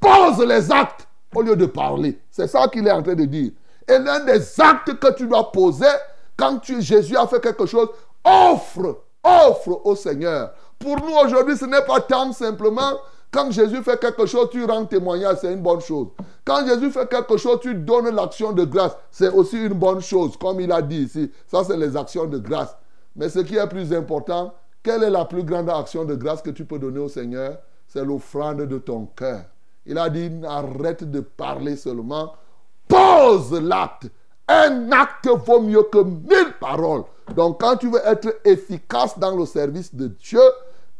pose 0.00 0.44
les 0.44 0.72
actes 0.72 1.06
au 1.34 1.42
lieu 1.42 1.54
de 1.54 1.66
parler. 1.66 2.18
C'est 2.30 2.46
ça 2.46 2.66
qu'il 2.68 2.86
est 2.86 2.92
en 2.92 3.02
train 3.02 3.14
de 3.14 3.24
dire. 3.24 3.52
Et 3.86 3.98
l'un 3.98 4.20
des 4.20 4.60
actes 4.60 4.98
que 4.98 5.12
tu 5.14 5.26
dois 5.26 5.52
poser, 5.52 5.86
quand 6.36 6.58
tu, 6.58 6.80
Jésus 6.80 7.16
a 7.16 7.26
fait 7.26 7.40
quelque 7.40 7.66
chose, 7.66 7.88
offre, 8.24 9.02
offre 9.22 9.80
au 9.84 9.94
Seigneur. 9.96 10.52
Pour 10.78 10.96
nous 10.96 11.14
aujourd'hui, 11.24 11.56
ce 11.56 11.66
n'est 11.66 11.84
pas 11.84 12.00
tant 12.00 12.32
simplement 12.32 12.98
quand 13.32 13.50
Jésus 13.52 13.82
fait 13.82 13.98
quelque 14.00 14.26
chose, 14.26 14.48
tu 14.50 14.64
rends 14.64 14.84
témoignage, 14.84 15.38
c'est 15.40 15.52
une 15.52 15.62
bonne 15.62 15.80
chose. 15.80 16.08
Quand 16.44 16.66
Jésus 16.66 16.90
fait 16.90 17.08
quelque 17.08 17.36
chose, 17.36 17.60
tu 17.60 17.74
donnes 17.74 18.12
l'action 18.14 18.52
de 18.52 18.64
grâce, 18.64 18.96
c'est 19.10 19.28
aussi 19.28 19.56
une 19.56 19.74
bonne 19.74 20.00
chose, 20.00 20.36
comme 20.36 20.60
il 20.60 20.72
a 20.72 20.82
dit 20.82 21.02
ici. 21.02 21.30
Ça, 21.46 21.62
c'est 21.62 21.76
les 21.76 21.96
actions 21.96 22.26
de 22.26 22.38
grâce. 22.38 22.76
Mais 23.14 23.28
ce 23.28 23.38
qui 23.40 23.56
est 23.56 23.68
plus 23.68 23.92
important, 23.92 24.52
quelle 24.82 25.04
est 25.04 25.10
la 25.10 25.24
plus 25.24 25.44
grande 25.44 25.70
action 25.70 26.04
de 26.04 26.16
grâce 26.16 26.42
que 26.42 26.50
tu 26.50 26.64
peux 26.64 26.78
donner 26.78 26.98
au 26.98 27.08
Seigneur? 27.08 27.58
C'est 27.86 28.04
l'offrande 28.04 28.62
de 28.62 28.78
ton 28.78 29.06
cœur. 29.06 29.44
Il 29.86 29.96
a 29.98 30.10
dit, 30.10 30.30
arrête 30.46 31.08
de 31.08 31.20
parler 31.20 31.76
seulement, 31.76 32.32
pose 32.88 33.52
l'acte. 33.60 34.08
Un 34.62 34.92
acte 34.92 35.28
vaut 35.46 35.60
mieux 35.60 35.84
que 35.84 35.98
mille 35.98 36.54
paroles. 36.60 37.04
Donc 37.34 37.60
quand 37.60 37.76
tu 37.76 37.88
veux 37.90 38.00
être 38.04 38.36
efficace 38.44 39.18
dans 39.18 39.34
le 39.34 39.46
service 39.46 39.94
de 39.94 40.08
Dieu, 40.08 40.42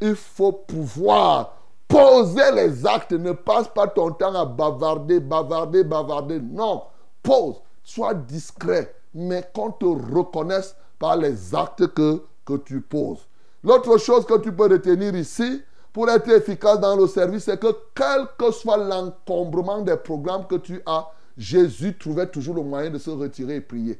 il 0.00 0.14
faut 0.14 0.52
pouvoir 0.52 1.56
poser 1.86 2.52
les 2.54 2.86
actes. 2.86 3.12
Ne 3.12 3.32
passe 3.32 3.68
pas 3.68 3.86
ton 3.86 4.12
temps 4.12 4.34
à 4.34 4.46
bavarder, 4.46 5.20
bavarder, 5.20 5.84
bavarder. 5.84 6.40
Non, 6.40 6.84
pose. 7.22 7.56
Sois 7.82 8.14
discret, 8.14 8.94
mais 9.14 9.44
qu'on 9.54 9.72
te 9.72 9.84
reconnaisse 9.84 10.74
par 10.98 11.16
les 11.16 11.54
actes 11.54 11.88
que, 11.88 12.22
que 12.46 12.56
tu 12.58 12.80
poses. 12.80 13.26
L'autre 13.62 13.98
chose 13.98 14.24
que 14.24 14.38
tu 14.38 14.52
peux 14.52 14.68
retenir 14.68 15.14
ici, 15.14 15.62
pour 15.92 16.08
être 16.08 16.30
efficace 16.30 16.80
dans 16.80 16.96
le 16.96 17.06
service, 17.06 17.44
c'est 17.44 17.58
que 17.58 17.74
quel 17.94 18.26
que 18.38 18.52
soit 18.52 18.76
l'encombrement 18.76 19.80
des 19.80 19.96
programmes 19.96 20.46
que 20.46 20.54
tu 20.54 20.80
as, 20.86 21.10
Jésus 21.40 21.96
trouvait 21.96 22.26
toujours 22.26 22.54
le 22.56 22.62
moyen 22.62 22.90
de 22.90 22.98
se 22.98 23.08
retirer 23.08 23.56
et 23.56 23.60
prier. 23.62 23.98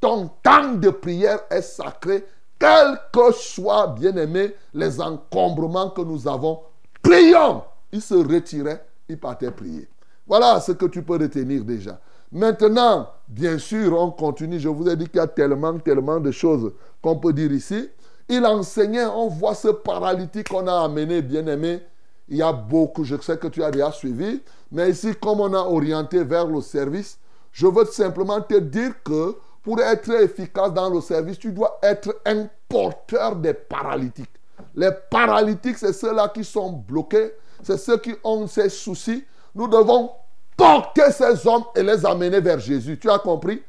Ton 0.00 0.28
temps 0.42 0.74
de 0.74 0.90
prière 0.90 1.38
est 1.48 1.62
sacré, 1.62 2.26
quel 2.58 2.98
que 3.12 3.32
soient, 3.32 3.86
bien 3.86 4.16
aimé, 4.16 4.56
les 4.74 5.00
encombrements 5.00 5.90
que 5.90 6.00
nous 6.00 6.26
avons. 6.26 6.58
Prions 7.00 7.62
Il 7.92 8.02
se 8.02 8.14
retirait, 8.14 8.84
il 9.08 9.18
partait 9.20 9.52
prier. 9.52 9.88
Voilà 10.26 10.58
ce 10.58 10.72
que 10.72 10.86
tu 10.86 11.02
peux 11.02 11.16
retenir 11.16 11.64
déjà. 11.64 12.00
Maintenant, 12.32 13.08
bien 13.28 13.58
sûr, 13.58 13.96
on 13.96 14.10
continue. 14.10 14.58
Je 14.58 14.68
vous 14.68 14.88
ai 14.88 14.96
dit 14.96 15.06
qu'il 15.06 15.18
y 15.18 15.20
a 15.20 15.28
tellement, 15.28 15.78
tellement 15.78 16.18
de 16.18 16.32
choses 16.32 16.72
qu'on 17.00 17.16
peut 17.16 17.32
dire 17.32 17.52
ici. 17.52 17.88
Il 18.28 18.44
enseignait, 18.44 19.06
on 19.06 19.28
voit 19.28 19.54
ce 19.54 19.68
paralytique 19.68 20.48
qu'on 20.48 20.66
a 20.66 20.84
amené, 20.84 21.22
bien 21.22 21.46
aimé, 21.46 21.82
il 22.28 22.36
y 22.36 22.42
a 22.42 22.52
beaucoup, 22.52 23.04
je 23.04 23.20
sais 23.20 23.36
que 23.36 23.48
tu 23.48 23.62
as 23.62 23.70
déjà 23.70 23.90
suivi, 23.92 24.40
mais 24.70 24.90
ici, 24.90 25.14
comme 25.20 25.40
on 25.40 25.52
a 25.52 25.60
orienté 25.60 26.22
vers 26.22 26.46
le 26.46 26.60
service, 26.60 27.18
je 27.52 27.66
veux 27.66 27.84
simplement 27.86 28.40
te 28.40 28.58
dire 28.58 28.92
que 29.02 29.36
pour 29.62 29.80
être 29.80 30.10
efficace 30.22 30.72
dans 30.72 30.88
le 30.88 31.00
service, 31.00 31.38
tu 31.38 31.52
dois 31.52 31.78
être 31.82 32.16
un 32.24 32.46
porteur 32.68 33.36
des 33.36 33.54
paralytiques. 33.54 34.30
Les 34.74 34.90
paralytiques, 35.10 35.78
c'est 35.78 35.92
ceux-là 35.92 36.28
qui 36.28 36.44
sont 36.44 36.70
bloqués, 36.70 37.32
c'est 37.62 37.78
ceux 37.78 37.98
qui 37.98 38.14
ont 38.22 38.46
ces 38.46 38.68
soucis. 38.68 39.24
Nous 39.54 39.66
devons 39.66 40.10
porter 40.56 41.10
ces 41.10 41.46
hommes 41.46 41.64
et 41.74 41.82
les 41.82 42.06
amener 42.06 42.40
vers 42.40 42.58
Jésus. 42.58 42.98
Tu 42.98 43.10
as 43.10 43.18
compris? 43.18 43.62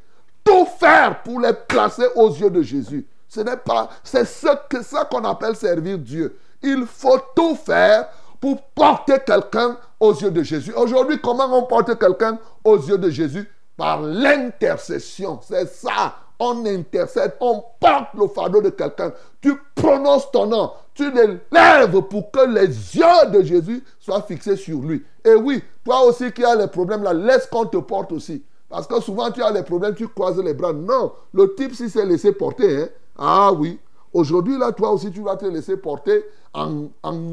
Tout 0.44 0.66
faire 0.78 1.22
pour 1.22 1.40
les 1.40 1.52
placer 1.52 2.06
aux 2.14 2.30
yeux 2.30 2.50
de 2.50 2.62
Jésus. 2.62 3.06
Ce 3.28 3.40
n'est 3.40 3.56
pas, 3.56 3.88
c'est 4.04 4.24
ce 4.24 4.48
que 4.68 4.82
ça 4.82 5.04
qu'on 5.04 5.24
appelle 5.24 5.56
servir 5.56 5.98
Dieu. 5.98 6.38
Il 6.62 6.84
faut 6.86 7.18
tout 7.34 7.56
faire 7.56 8.08
pour 8.40 8.60
porter 8.74 9.18
quelqu'un 9.24 9.76
aux 10.02 10.12
yeux 10.14 10.32
de 10.32 10.42
Jésus. 10.42 10.72
Aujourd'hui, 10.76 11.20
comment 11.22 11.46
on 11.56 11.62
porte 11.62 11.96
quelqu'un 11.96 12.36
aux 12.64 12.76
yeux 12.76 12.98
de 12.98 13.08
Jésus? 13.08 13.48
Par 13.76 14.02
l'intercession. 14.02 15.38
C'est 15.42 15.68
ça. 15.68 16.16
On 16.40 16.66
intercède, 16.66 17.34
on 17.40 17.62
porte 17.78 18.08
le 18.18 18.26
fardeau 18.26 18.60
de 18.60 18.70
quelqu'un. 18.70 19.12
Tu 19.40 19.54
prononces 19.76 20.28
ton 20.32 20.46
nom, 20.46 20.72
tu 20.92 21.08
l'élèves 21.12 22.00
pour 22.10 22.32
que 22.32 22.44
les 22.52 22.66
yeux 22.66 23.30
de 23.32 23.42
Jésus 23.42 23.84
soient 24.00 24.22
fixés 24.22 24.56
sur 24.56 24.80
lui. 24.80 25.04
Et 25.24 25.36
oui, 25.36 25.62
toi 25.84 26.02
aussi 26.02 26.32
qui 26.32 26.44
as 26.44 26.56
les 26.56 26.66
problèmes 26.66 27.04
là, 27.04 27.12
laisse 27.12 27.46
qu'on 27.46 27.66
te 27.66 27.76
porte 27.76 28.10
aussi. 28.10 28.44
Parce 28.68 28.88
que 28.88 29.00
souvent 29.00 29.30
tu 29.30 29.40
as 29.40 29.52
les 29.52 29.62
problèmes, 29.62 29.94
tu 29.94 30.08
croises 30.08 30.42
les 30.42 30.52
bras. 30.52 30.72
Non, 30.72 31.12
le 31.32 31.54
type 31.54 31.76
si 31.76 31.88
s'est 31.88 32.04
laissé 32.04 32.32
porter, 32.32 32.82
hein, 32.82 32.88
ah 33.16 33.52
oui, 33.52 33.78
Aujourd'hui, 34.12 34.58
là, 34.58 34.72
toi 34.72 34.92
aussi, 34.92 35.10
tu 35.10 35.22
vas 35.22 35.36
te 35.36 35.46
laisser 35.46 35.76
porter 35.76 36.24
en, 36.52 36.88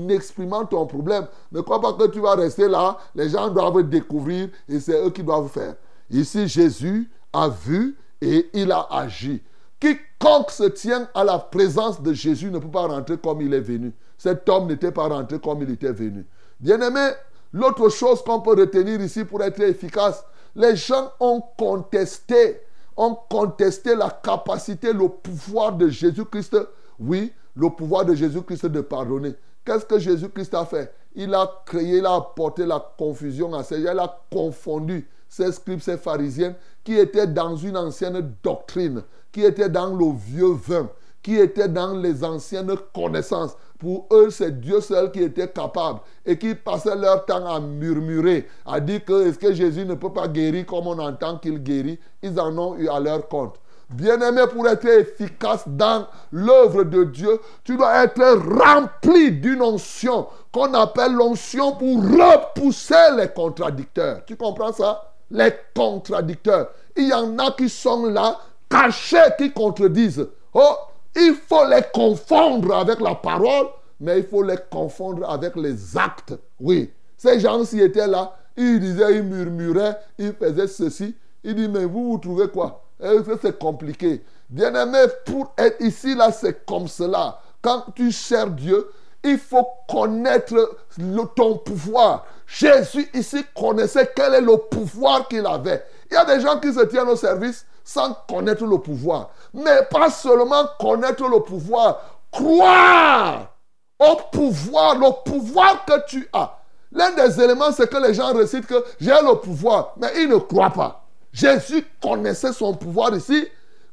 exprimant 0.09 0.65
ton 0.65 0.85
problème. 0.85 1.27
Ne 1.51 1.61
crois 1.61 1.81
pas 1.81 1.93
que 1.93 2.07
tu 2.07 2.19
vas 2.19 2.35
rester 2.35 2.67
là. 2.67 2.97
Les 3.15 3.29
gens 3.29 3.49
doivent 3.49 3.83
découvrir 3.83 4.49
et 4.67 4.79
c'est 4.79 5.05
eux 5.05 5.09
qui 5.09 5.23
doivent 5.23 5.49
faire. 5.49 5.75
Ici, 6.09 6.47
Jésus 6.47 7.09
a 7.33 7.49
vu 7.49 7.97
et 8.21 8.49
il 8.53 8.71
a 8.71 8.87
agi. 8.91 9.41
Quiconque 9.79 10.51
se 10.51 10.63
tient 10.63 11.07
à 11.13 11.23
la 11.23 11.37
présence 11.39 12.01
de 12.01 12.13
Jésus 12.13 12.49
ne 12.49 12.59
peut 12.59 12.71
pas 12.71 12.87
rentrer 12.87 13.17
comme 13.17 13.41
il 13.41 13.53
est 13.53 13.61
venu. 13.61 13.93
Cet 14.17 14.47
homme 14.49 14.67
n'était 14.67 14.91
pas 14.91 15.07
rentré 15.07 15.39
comme 15.39 15.61
il 15.61 15.71
était 15.71 15.91
venu. 15.93 16.25
Bien-aimé, 16.59 17.11
l'autre 17.53 17.89
chose 17.89 18.21
qu'on 18.21 18.41
peut 18.41 18.59
retenir 18.59 18.99
ici 19.01 19.23
pour 19.23 19.41
être 19.41 19.61
efficace, 19.61 20.25
les 20.55 20.75
gens 20.75 21.11
ont 21.19 21.41
contesté 21.57 22.61
ont 22.99 23.15
contesté 23.29 23.95
la 23.95 24.09
capacité, 24.09 24.91
le 24.91 25.07
pouvoir 25.07 25.71
de 25.71 25.87
Jésus-Christ. 25.87 26.57
Oui, 26.99 27.31
le 27.55 27.69
pouvoir 27.69 28.03
de 28.03 28.13
Jésus-Christ 28.13 28.65
de 28.65 28.81
pardonner. 28.81 29.35
Qu'est-ce 29.63 29.85
que 29.85 29.97
Jésus-Christ 29.97 30.53
a 30.53 30.65
fait? 30.65 30.93
Il 31.15 31.33
a 31.33 31.49
créé, 31.65 31.99
il 31.99 32.05
a 32.05 32.15
apporté 32.15 32.65
la 32.65 32.93
confusion 32.97 33.53
à 33.53 33.63
ces 33.63 33.81
gens, 33.81 33.93
il 33.93 33.99
a 33.99 34.19
confondu 34.29 35.09
ces 35.29 35.51
scribes, 35.53 35.79
ces 35.79 35.97
pharisiens 35.97 36.55
qui 36.83 36.95
étaient 36.97 37.27
dans 37.27 37.55
une 37.55 37.77
ancienne 37.77 38.33
doctrine, 38.43 39.03
qui 39.31 39.45
étaient 39.45 39.69
dans 39.69 39.95
le 39.95 40.13
vieux 40.13 40.51
vin, 40.51 40.89
qui 41.23 41.37
étaient 41.37 41.69
dans 41.69 41.93
les 41.93 42.23
anciennes 42.23 42.75
connaissances. 42.93 43.55
Pour 43.79 44.07
eux, 44.11 44.29
c'est 44.29 44.59
Dieu 44.59 44.81
seul 44.81 45.09
qui 45.09 45.23
était 45.23 45.47
capable 45.47 46.01
et 46.25 46.37
qui 46.37 46.53
passaient 46.53 46.97
leur 46.97 47.25
temps 47.25 47.47
à 47.47 47.61
murmurer, 47.61 48.47
à 48.65 48.81
dire 48.81 49.05
que 49.05 49.27
est-ce 49.27 49.39
que 49.39 49.53
Jésus 49.53 49.85
ne 49.85 49.93
peut 49.95 50.11
pas 50.11 50.27
guérir 50.27 50.65
comme 50.65 50.87
on 50.87 50.99
entend 50.99 51.37
qu'il 51.37 51.63
guérit? 51.63 51.97
Ils 52.21 52.37
en 52.39 52.57
ont 52.57 52.75
eu 52.75 52.89
à 52.89 52.99
leur 52.99 53.29
compte. 53.29 53.55
Bien-aimé, 53.89 54.43
pour 54.53 54.67
être 54.67 54.85
efficace 54.85 55.63
dans 55.65 56.05
l'œuvre 56.31 56.83
de 56.83 57.05
Dieu, 57.05 57.39
tu 57.63 57.75
dois 57.75 58.03
être 58.03 58.21
rempli 58.63 59.31
d'une 59.31 59.63
onction 59.63 60.27
qu'on 60.51 60.73
appelle 60.73 61.13
l'onction 61.13 61.71
pour 61.71 61.97
repousser 61.97 63.15
les 63.17 63.29
contradicteurs. 63.29 64.23
Tu 64.27 64.35
comprends 64.35 64.73
ça? 64.73 65.13
Les 65.31 65.53
contradicteurs. 65.75 66.69
Il 66.95 67.07
y 67.07 67.13
en 67.13 67.39
a 67.39 67.51
qui 67.51 67.69
sont 67.69 68.05
là, 68.05 68.37
cachés, 68.69 69.17
qui 69.37 69.51
contredisent. 69.53 70.27
Oh, 70.53 70.75
il 71.15 71.35
faut 71.35 71.65
les 71.67 71.83
confondre 71.93 72.75
avec 72.75 72.99
la 72.99 73.15
parole, 73.15 73.67
mais 73.99 74.19
il 74.19 74.25
faut 74.25 74.43
les 74.43 74.57
confondre 74.71 75.29
avec 75.29 75.55
les 75.55 75.97
actes. 75.97 76.33
Oui, 76.59 76.91
ces 77.17 77.39
gens-ci 77.39 77.81
étaient 77.81 78.07
là, 78.07 78.35
ils 78.55 78.79
disaient, 78.79 79.17
ils 79.17 79.23
murmuraient, 79.23 79.97
ils 80.17 80.33
faisaient 80.33 80.67
ceci. 80.67 81.15
Il 81.43 81.55
dit, 81.55 81.67
mais 81.67 81.85
vous, 81.85 82.11
vous 82.11 82.17
trouvez 82.17 82.49
quoi? 82.49 82.83
C'est 83.41 83.57
compliqué. 83.57 84.21
Bien-aimé, 84.49 84.99
pour 85.25 85.53
être 85.57 85.81
ici, 85.81 86.15
là, 86.15 86.31
c'est 86.31 86.65
comme 86.65 86.87
cela. 86.87 87.39
Quand 87.61 87.85
tu 87.95 88.11
sers 88.11 88.49
Dieu, 88.49 88.89
il 89.23 89.37
faut 89.37 89.67
connaître 89.87 90.77
ton 91.35 91.57
pouvoir. 91.57 92.25
Jésus 92.47 93.07
ici 93.13 93.45
connaissait 93.55 94.09
quel 94.15 94.33
est 94.33 94.41
le 94.41 94.57
pouvoir 94.57 95.27
qu'il 95.27 95.45
avait. 95.45 95.83
Il 96.09 96.15
y 96.15 96.17
a 96.17 96.25
des 96.25 96.41
gens 96.41 96.59
qui 96.59 96.73
se 96.73 96.85
tiennent 96.85 97.07
au 97.07 97.15
service 97.15 97.65
sans 97.89 98.15
connaître 98.29 98.65
le 98.65 98.77
pouvoir. 98.77 99.31
Mais 99.51 99.81
pas 99.89 100.11
seulement 100.11 100.63
connaître 100.79 101.27
le 101.27 101.39
pouvoir, 101.39 101.99
croire 102.31 103.47
au 103.97 104.15
pouvoir, 104.31 104.93
le 104.93 105.09
pouvoir 105.23 105.85
que 105.85 106.05
tu 106.07 106.29
as. 106.31 106.55
L'un 106.91 107.11
des 107.11 107.41
éléments, 107.41 107.71
c'est 107.71 107.89
que 107.89 107.97
les 107.97 108.13
gens 108.13 108.31
récitent 108.31 108.67
que 108.67 108.85
j'ai 108.99 109.09
le 109.09 109.39
pouvoir, 109.39 109.93
mais 109.97 110.09
ils 110.17 110.29
ne 110.29 110.37
croient 110.37 110.69
pas. 110.69 111.03
Jésus 111.33 111.83
connaissait 111.99 112.53
son 112.53 112.75
pouvoir 112.75 113.15
ici. 113.15 113.47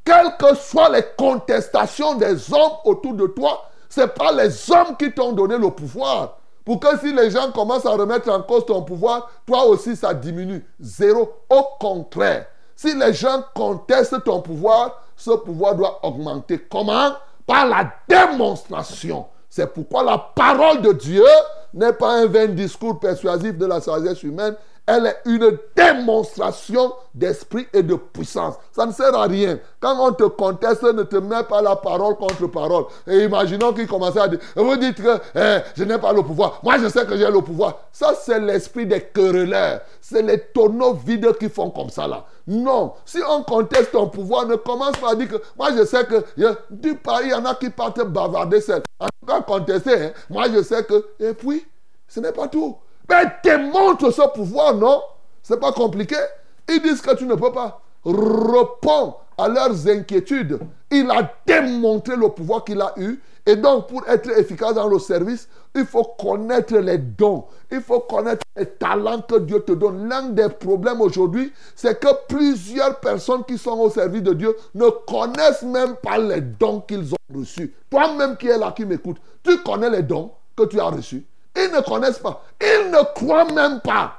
Quelles 0.05 0.37
que 0.39 0.55
soient 0.55 0.91
les 0.91 1.05
contestations 1.17 2.17
des 2.17 2.53
hommes 2.53 2.77
autour 2.85 3.15
de 3.15 3.27
toi, 3.29 3.63
ce 3.89 4.03
n'est 4.03 4.09
pas 4.09 4.31
les 4.31 4.71
hommes 4.71 4.95
qui 4.99 5.11
t'ont 5.11 5.33
donné 5.33 5.57
le 5.57 5.71
pouvoir. 5.71 6.37
Pour 6.67 6.81
que 6.81 6.99
si 6.99 7.15
les 7.15 7.31
gens 7.31 7.51
commencent 7.51 7.87
à 7.87 7.93
remettre 7.93 8.31
en 8.31 8.43
cause 8.43 8.67
ton 8.67 8.83
pouvoir, 8.83 9.31
toi 9.47 9.65
aussi 9.65 9.97
ça 9.97 10.13
diminue. 10.13 10.67
Zéro. 10.81 11.33
Au 11.49 11.65
contraire, 11.81 12.47
si 12.77 12.95
les 12.95 13.15
gens 13.15 13.43
contestent 13.55 14.23
ton 14.23 14.41
pouvoir, 14.41 15.03
ce 15.17 15.31
pouvoir 15.31 15.75
doit 15.75 15.99
augmenter. 16.05 16.59
Comment? 16.71 17.13
Par 17.47 17.67
la 17.67 17.91
démonstration. 18.07 19.27
C'est 19.49 19.73
pourquoi 19.73 20.03
la 20.03 20.19
parole 20.19 20.83
de 20.83 20.93
Dieu 20.93 21.25
n'est 21.73 21.95
pas 21.95 22.13
un 22.13 22.27
vain 22.27 22.47
discours 22.47 23.01
persuasif 23.01 23.57
de 23.57 23.67
la 23.67 23.81
sagesse 23.81 24.23
humaine, 24.23 24.55
elle 24.87 25.07
est 25.07 25.19
une 25.25 25.59
démonstration 25.75 26.93
d'esprit 27.13 27.67
et 27.73 27.83
de 27.83 27.97
puissance. 27.97 28.55
Ça 28.71 28.87
ne 28.87 28.93
sert 28.93 29.15
à 29.15 29.25
rien. 29.25 29.59
Quand 29.81 29.99
on 29.99 30.13
te 30.13 30.23
conteste, 30.25 30.85
ne 30.85 31.03
te 31.03 31.17
mets 31.17 31.43
pas 31.43 31.61
la 31.61 31.75
parole 31.75 32.17
contre 32.17 32.47
parole. 32.47 32.85
Et 33.07 33.25
imaginons 33.25 33.73
qu'il 33.73 33.89
commence 33.89 34.17
à 34.17 34.29
dire, 34.29 34.39
vous 34.55 34.77
dites 34.77 35.03
que 35.03 35.19
eh, 35.35 35.63
je 35.77 35.83
n'ai 35.83 35.99
pas 35.99 36.13
le 36.13 36.23
pouvoir. 36.23 36.61
Moi, 36.63 36.79
je 36.79 36.89
sais 36.89 37.05
que 37.05 37.17
j'ai 37.17 37.29
le 37.29 37.41
pouvoir. 37.41 37.81
Ça, 37.91 38.15
c'est 38.15 38.39
l'esprit 38.39 38.87
des 38.87 39.01
querelleurs. 39.01 39.81
C'est 40.01 40.23
les 40.23 40.39
tonneaux 40.39 40.95
vides 40.95 41.37
qui 41.39 41.49
font 41.49 41.71
comme 41.71 41.91
ça 41.91 42.07
là. 42.07 42.25
Non. 42.47 42.95
Si 43.05 43.19
on 43.29 43.43
conteste 43.43 43.93
ton 43.93 44.09
pouvoir, 44.09 44.47
ne 44.47 44.55
commence 44.57 44.97
pas 44.97 45.13
à 45.13 45.15
dire 45.17 45.29
que 45.29 45.43
moi, 45.59 45.71
je 45.77 45.85
sais 45.85 46.05
que 46.05 46.25
du 46.71 46.95
pays, 46.95 47.25
il 47.25 47.31
y 47.31 47.35
en 47.35 47.45
a 47.45 47.55
qui 47.55 47.71
partent 47.71 48.05
bavarder 48.05 48.61
seul. 48.61 48.83
En 49.01 49.07
tout 49.07 49.27
cas, 49.27 49.41
contester. 49.43 50.05
Hein. 50.07 50.13
Moi, 50.31 50.45
je 50.53 50.63
sais 50.63 50.85
que... 50.85 51.07
Et 51.19 51.35
puis, 51.35 51.67
ce 52.07 52.21
n'est 52.21 52.33
pas 52.33 52.47
tout. 52.47 52.77
Mais 53.09 53.25
démontre 53.43 54.13
ce 54.13 54.23
pouvoir, 54.33 54.75
non 54.75 55.03
C'est 55.43 55.59
pas 55.59 55.73
compliqué. 55.73 56.17
Ils 56.69 56.81
disent 56.81 57.01
que 57.01 57.15
tu 57.17 57.27
ne 57.27 57.35
peux 57.35 57.53
pas. 57.53 57.81
Réponds 58.05 59.17
à 59.37 59.49
leurs 59.49 59.89
inquiétudes. 59.89 60.61
Il 60.91 61.11
a 61.11 61.33
démontré 61.47 62.15
le 62.17 62.29
pouvoir 62.29 62.65
qu'il 62.65 62.81
a 62.81 62.93
eu. 62.97 63.21
Et 63.47 63.55
donc, 63.55 63.87
pour 63.87 64.07
être 64.09 64.29
efficace 64.37 64.75
dans 64.75 64.89
le 64.89 64.99
service, 64.99 65.49
il 65.75 65.87
faut 65.87 66.03
connaître 66.19 66.77
les 66.77 66.99
dons. 66.99 67.45
Il 67.71 67.81
faut 67.81 68.01
connaître 68.01 68.45
les 68.57 68.67
talents 68.67 69.21
que 69.21 69.39
Dieu 69.39 69.61
te 69.61 69.73
donne. 69.73 70.09
L'un 70.09 70.31
des 70.31 70.49
problèmes 70.49 71.01
aujourd'hui, 71.01 71.53
c'est 71.77 72.01
que 72.01 72.09
plusieurs 72.29 72.99
personnes 72.99 73.45
qui 73.45 73.57
sont 73.57 73.79
au 73.79 73.89
service 73.89 74.23
de 74.23 74.33
Dieu 74.33 74.57
ne 74.75 74.89
connaissent 75.07 75.63
même 75.63 75.95
pas 75.97 76.19
les 76.19 76.41
dons 76.41 76.81
qu'ils 76.81 77.15
ont 77.15 77.17
reçus. 77.33 77.73
Toi-même 77.89 78.37
qui 78.37 78.49
es 78.49 78.59
là, 78.59 78.73
qui 78.77 78.85
m'écoute, 78.85 79.19
tu 79.45 79.63
connais 79.63 79.91
les 79.91 80.03
dons 80.03 80.33
que 80.57 80.65
tu 80.65 80.81
as 80.81 80.87
reçus. 80.87 81.25
Ils 81.55 81.71
ne 81.71 81.81
connaissent 81.83 82.19
pas. 82.19 82.43
Ils 82.61 82.91
ne 82.91 83.15
croient 83.15 83.51
même 83.53 83.81
pas. 83.81 84.15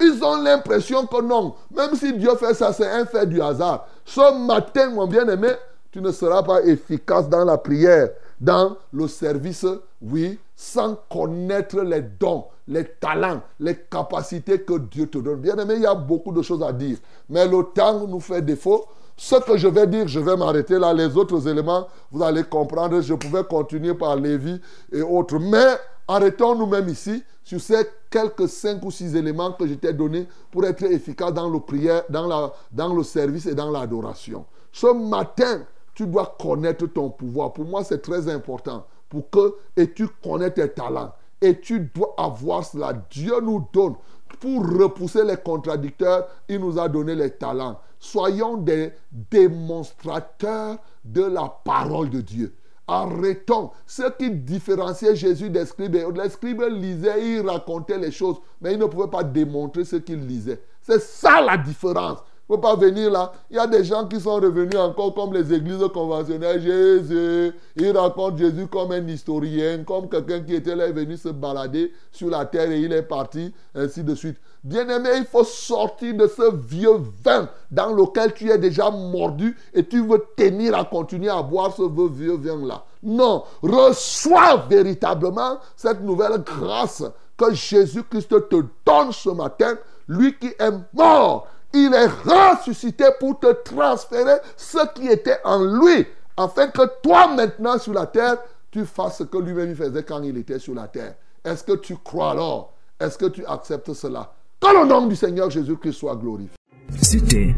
Ils 0.00 0.24
ont 0.24 0.40
l'impression 0.40 1.06
que 1.06 1.20
non. 1.20 1.54
Même 1.76 1.94
si 1.94 2.14
Dieu 2.14 2.34
fait 2.36 2.54
ça, 2.54 2.72
c'est 2.72 2.88
un 2.88 3.04
fait 3.04 3.26
du 3.26 3.42
hasard. 3.42 3.86
Ce 4.06 4.46
matin, 4.46 4.88
mon 4.90 5.06
bien-aimé, 5.06 5.50
tu 5.92 6.00
ne 6.00 6.10
seras 6.10 6.42
pas 6.42 6.62
efficace 6.62 7.28
dans 7.28 7.44
la 7.44 7.58
prière, 7.58 8.08
dans 8.40 8.76
le 8.92 9.06
service, 9.06 9.66
oui, 10.00 10.38
sans 10.56 10.96
connaître 11.10 11.80
les 11.80 12.02
dons, 12.02 12.44
les 12.66 12.84
talents, 12.84 13.42
les 13.58 13.76
capacités 13.76 14.62
que 14.62 14.78
Dieu 14.78 15.06
te 15.08 15.18
donne. 15.18 15.40
Bien-aimé, 15.40 15.74
il 15.76 15.82
y 15.82 15.86
a 15.86 15.94
beaucoup 15.94 16.32
de 16.32 16.42
choses 16.42 16.62
à 16.62 16.72
dire. 16.72 16.98
Mais 17.28 17.46
le 17.46 17.62
temps 17.74 18.06
nous 18.06 18.20
fait 18.20 18.42
défaut. 18.42 18.86
Ce 19.16 19.36
que 19.36 19.58
je 19.58 19.68
vais 19.68 19.86
dire, 19.86 20.08
je 20.08 20.18
vais 20.18 20.36
m'arrêter 20.36 20.78
là. 20.78 20.94
Les 20.94 21.14
autres 21.16 21.46
éléments, 21.46 21.86
vous 22.10 22.22
allez 22.22 22.44
comprendre. 22.44 23.00
Je 23.02 23.12
pouvais 23.12 23.44
continuer 23.44 23.92
par 23.92 24.16
Lévi 24.16 24.58
et 24.90 25.02
autres. 25.02 25.38
Mais 25.38 25.76
Arrêtons-nous 26.10 26.66
même 26.66 26.88
ici 26.88 27.22
sur 27.44 27.60
ces 27.60 27.86
quelques 28.10 28.48
cinq 28.48 28.84
ou 28.84 28.90
six 28.90 29.14
éléments 29.14 29.52
que 29.52 29.64
je 29.64 29.74
t'ai 29.74 29.92
donnés 29.92 30.26
pour 30.50 30.64
être 30.66 30.82
efficace 30.82 31.32
dans 31.32 31.48
le 31.48 31.60
prière, 31.60 32.02
dans, 32.10 32.26
la, 32.26 32.52
dans 32.72 32.92
le 32.92 33.04
service 33.04 33.46
et 33.46 33.54
dans 33.54 33.70
l'adoration. 33.70 34.44
Ce 34.72 34.92
matin, 34.92 35.62
tu 36.00 36.06
dois 36.06 36.34
connaître 36.40 36.86
ton 36.86 37.10
pouvoir. 37.10 37.52
Pour 37.52 37.66
moi, 37.66 37.84
c'est 37.84 38.00
très 38.00 38.26
important. 38.30 38.86
Pour 39.10 39.28
que, 39.28 39.56
et 39.76 39.92
tu 39.92 40.08
connais 40.24 40.50
tes 40.50 40.70
talents. 40.70 41.12
Et 41.42 41.60
tu 41.60 41.78
dois 41.94 42.14
avoir 42.16 42.64
cela. 42.64 42.94
Dieu 43.10 43.38
nous 43.42 43.68
donne. 43.70 43.96
Pour 44.40 44.66
repousser 44.66 45.24
les 45.24 45.36
contradicteurs, 45.36 46.26
il 46.48 46.60
nous 46.60 46.78
a 46.78 46.88
donné 46.88 47.14
les 47.14 47.32
talents. 47.32 47.78
Soyons 47.98 48.56
des 48.56 48.92
démonstrateurs 49.12 50.78
de 51.04 51.22
la 51.22 51.54
parole 51.64 52.08
de 52.08 52.22
Dieu. 52.22 52.54
Arrêtons. 52.88 53.70
Ce 53.86 54.10
qui 54.16 54.30
différenciait 54.30 55.14
Jésus 55.14 55.50
des 55.50 55.66
scribes, 55.66 55.96
les 56.16 56.30
scribes 56.30 56.62
lisaient, 56.62 57.36
ils 57.36 57.46
racontaient 57.46 57.98
les 57.98 58.10
choses, 58.10 58.36
mais 58.62 58.72
ils 58.72 58.78
ne 58.78 58.86
pouvaient 58.86 59.10
pas 59.10 59.22
démontrer 59.22 59.84
ce 59.84 59.96
qu'ils 59.96 60.26
lisaient. 60.26 60.62
C'est 60.80 61.02
ça 61.02 61.42
la 61.42 61.58
différence. 61.58 62.20
Il 62.50 62.54
ne 62.54 62.56
faut 62.56 62.62
pas 62.62 62.74
venir 62.74 63.12
là. 63.12 63.32
Il 63.48 63.56
y 63.56 63.60
a 63.60 63.66
des 63.68 63.84
gens 63.84 64.08
qui 64.08 64.20
sont 64.20 64.34
revenus 64.34 64.76
encore 64.76 65.14
comme 65.14 65.32
les 65.32 65.54
églises 65.54 65.84
conventionnelles. 65.94 66.60
Jésus, 66.60 67.52
ils 67.76 67.96
racontent 67.96 68.36
Jésus 68.36 68.66
comme 68.66 68.90
un 68.90 69.06
historien, 69.06 69.84
comme 69.84 70.08
quelqu'un 70.08 70.40
qui 70.40 70.56
était 70.56 70.74
là 70.74 70.90
venu 70.90 71.16
se 71.16 71.28
balader 71.28 71.92
sur 72.10 72.28
la 72.28 72.44
terre 72.46 72.68
et 72.72 72.80
il 72.80 72.92
est 72.92 73.02
parti, 73.02 73.54
ainsi 73.72 74.02
de 74.02 74.16
suite. 74.16 74.36
Bien-aimé, 74.64 75.10
il 75.18 75.26
faut 75.26 75.44
sortir 75.44 76.16
de 76.16 76.26
ce 76.26 76.52
vieux 76.56 77.00
vin 77.22 77.48
dans 77.70 77.92
lequel 77.94 78.34
tu 78.34 78.50
es 78.50 78.58
déjà 78.58 78.90
mordu 78.90 79.56
et 79.72 79.84
tu 79.84 80.04
veux 80.04 80.20
tenir 80.36 80.76
à 80.76 80.84
continuer 80.84 81.30
à 81.30 81.42
boire 81.42 81.72
ce 81.72 81.82
vieux 82.12 82.36
vin-là. 82.36 82.84
Non, 83.04 83.44
reçois 83.62 84.56
véritablement 84.68 85.60
cette 85.76 86.02
nouvelle 86.02 86.42
grâce 86.44 87.04
que 87.36 87.54
Jésus-Christ 87.54 88.28
te 88.28 88.64
donne 88.84 89.12
ce 89.12 89.30
matin, 89.30 89.76
lui 90.08 90.36
qui 90.36 90.48
est 90.48 90.72
mort. 90.92 91.46
Il 91.72 91.94
est 91.94 92.06
ressuscité 92.28 93.04
pour 93.18 93.38
te 93.38 93.52
transférer 93.64 94.38
ce 94.56 94.78
qui 94.94 95.06
était 95.06 95.38
en 95.44 95.62
lui, 95.64 96.06
afin 96.36 96.68
que 96.68 96.82
toi 97.02 97.28
maintenant 97.34 97.78
sur 97.78 97.92
la 97.92 98.06
terre, 98.06 98.38
tu 98.70 98.84
fasses 98.84 99.18
ce 99.18 99.22
que 99.24 99.38
lui-même 99.38 99.74
faisait 99.76 100.02
quand 100.02 100.22
il 100.22 100.36
était 100.36 100.58
sur 100.58 100.74
la 100.74 100.88
terre. 100.88 101.14
Est-ce 101.44 101.64
que 101.64 101.72
tu 101.76 101.96
crois 101.96 102.32
alors? 102.32 102.72
Est-ce 102.98 103.16
que 103.16 103.26
tu 103.26 103.44
acceptes 103.46 103.92
cela? 103.94 104.32
Que 104.60 104.68
le 104.68 104.86
nom 104.86 105.06
du 105.06 105.16
Seigneur 105.16 105.48
Jésus-Christ 105.48 105.94
soit 105.94 106.16
glorifié. 106.16 106.56
C'était 107.00 107.54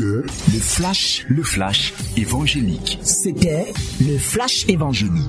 le 0.00 0.26
flash, 0.60 1.26
le 1.28 1.42
flash 1.42 1.94
évangélique. 2.16 2.98
C'était 3.02 3.72
le 4.00 4.18
flash 4.18 4.66
évangélique. 4.68 5.28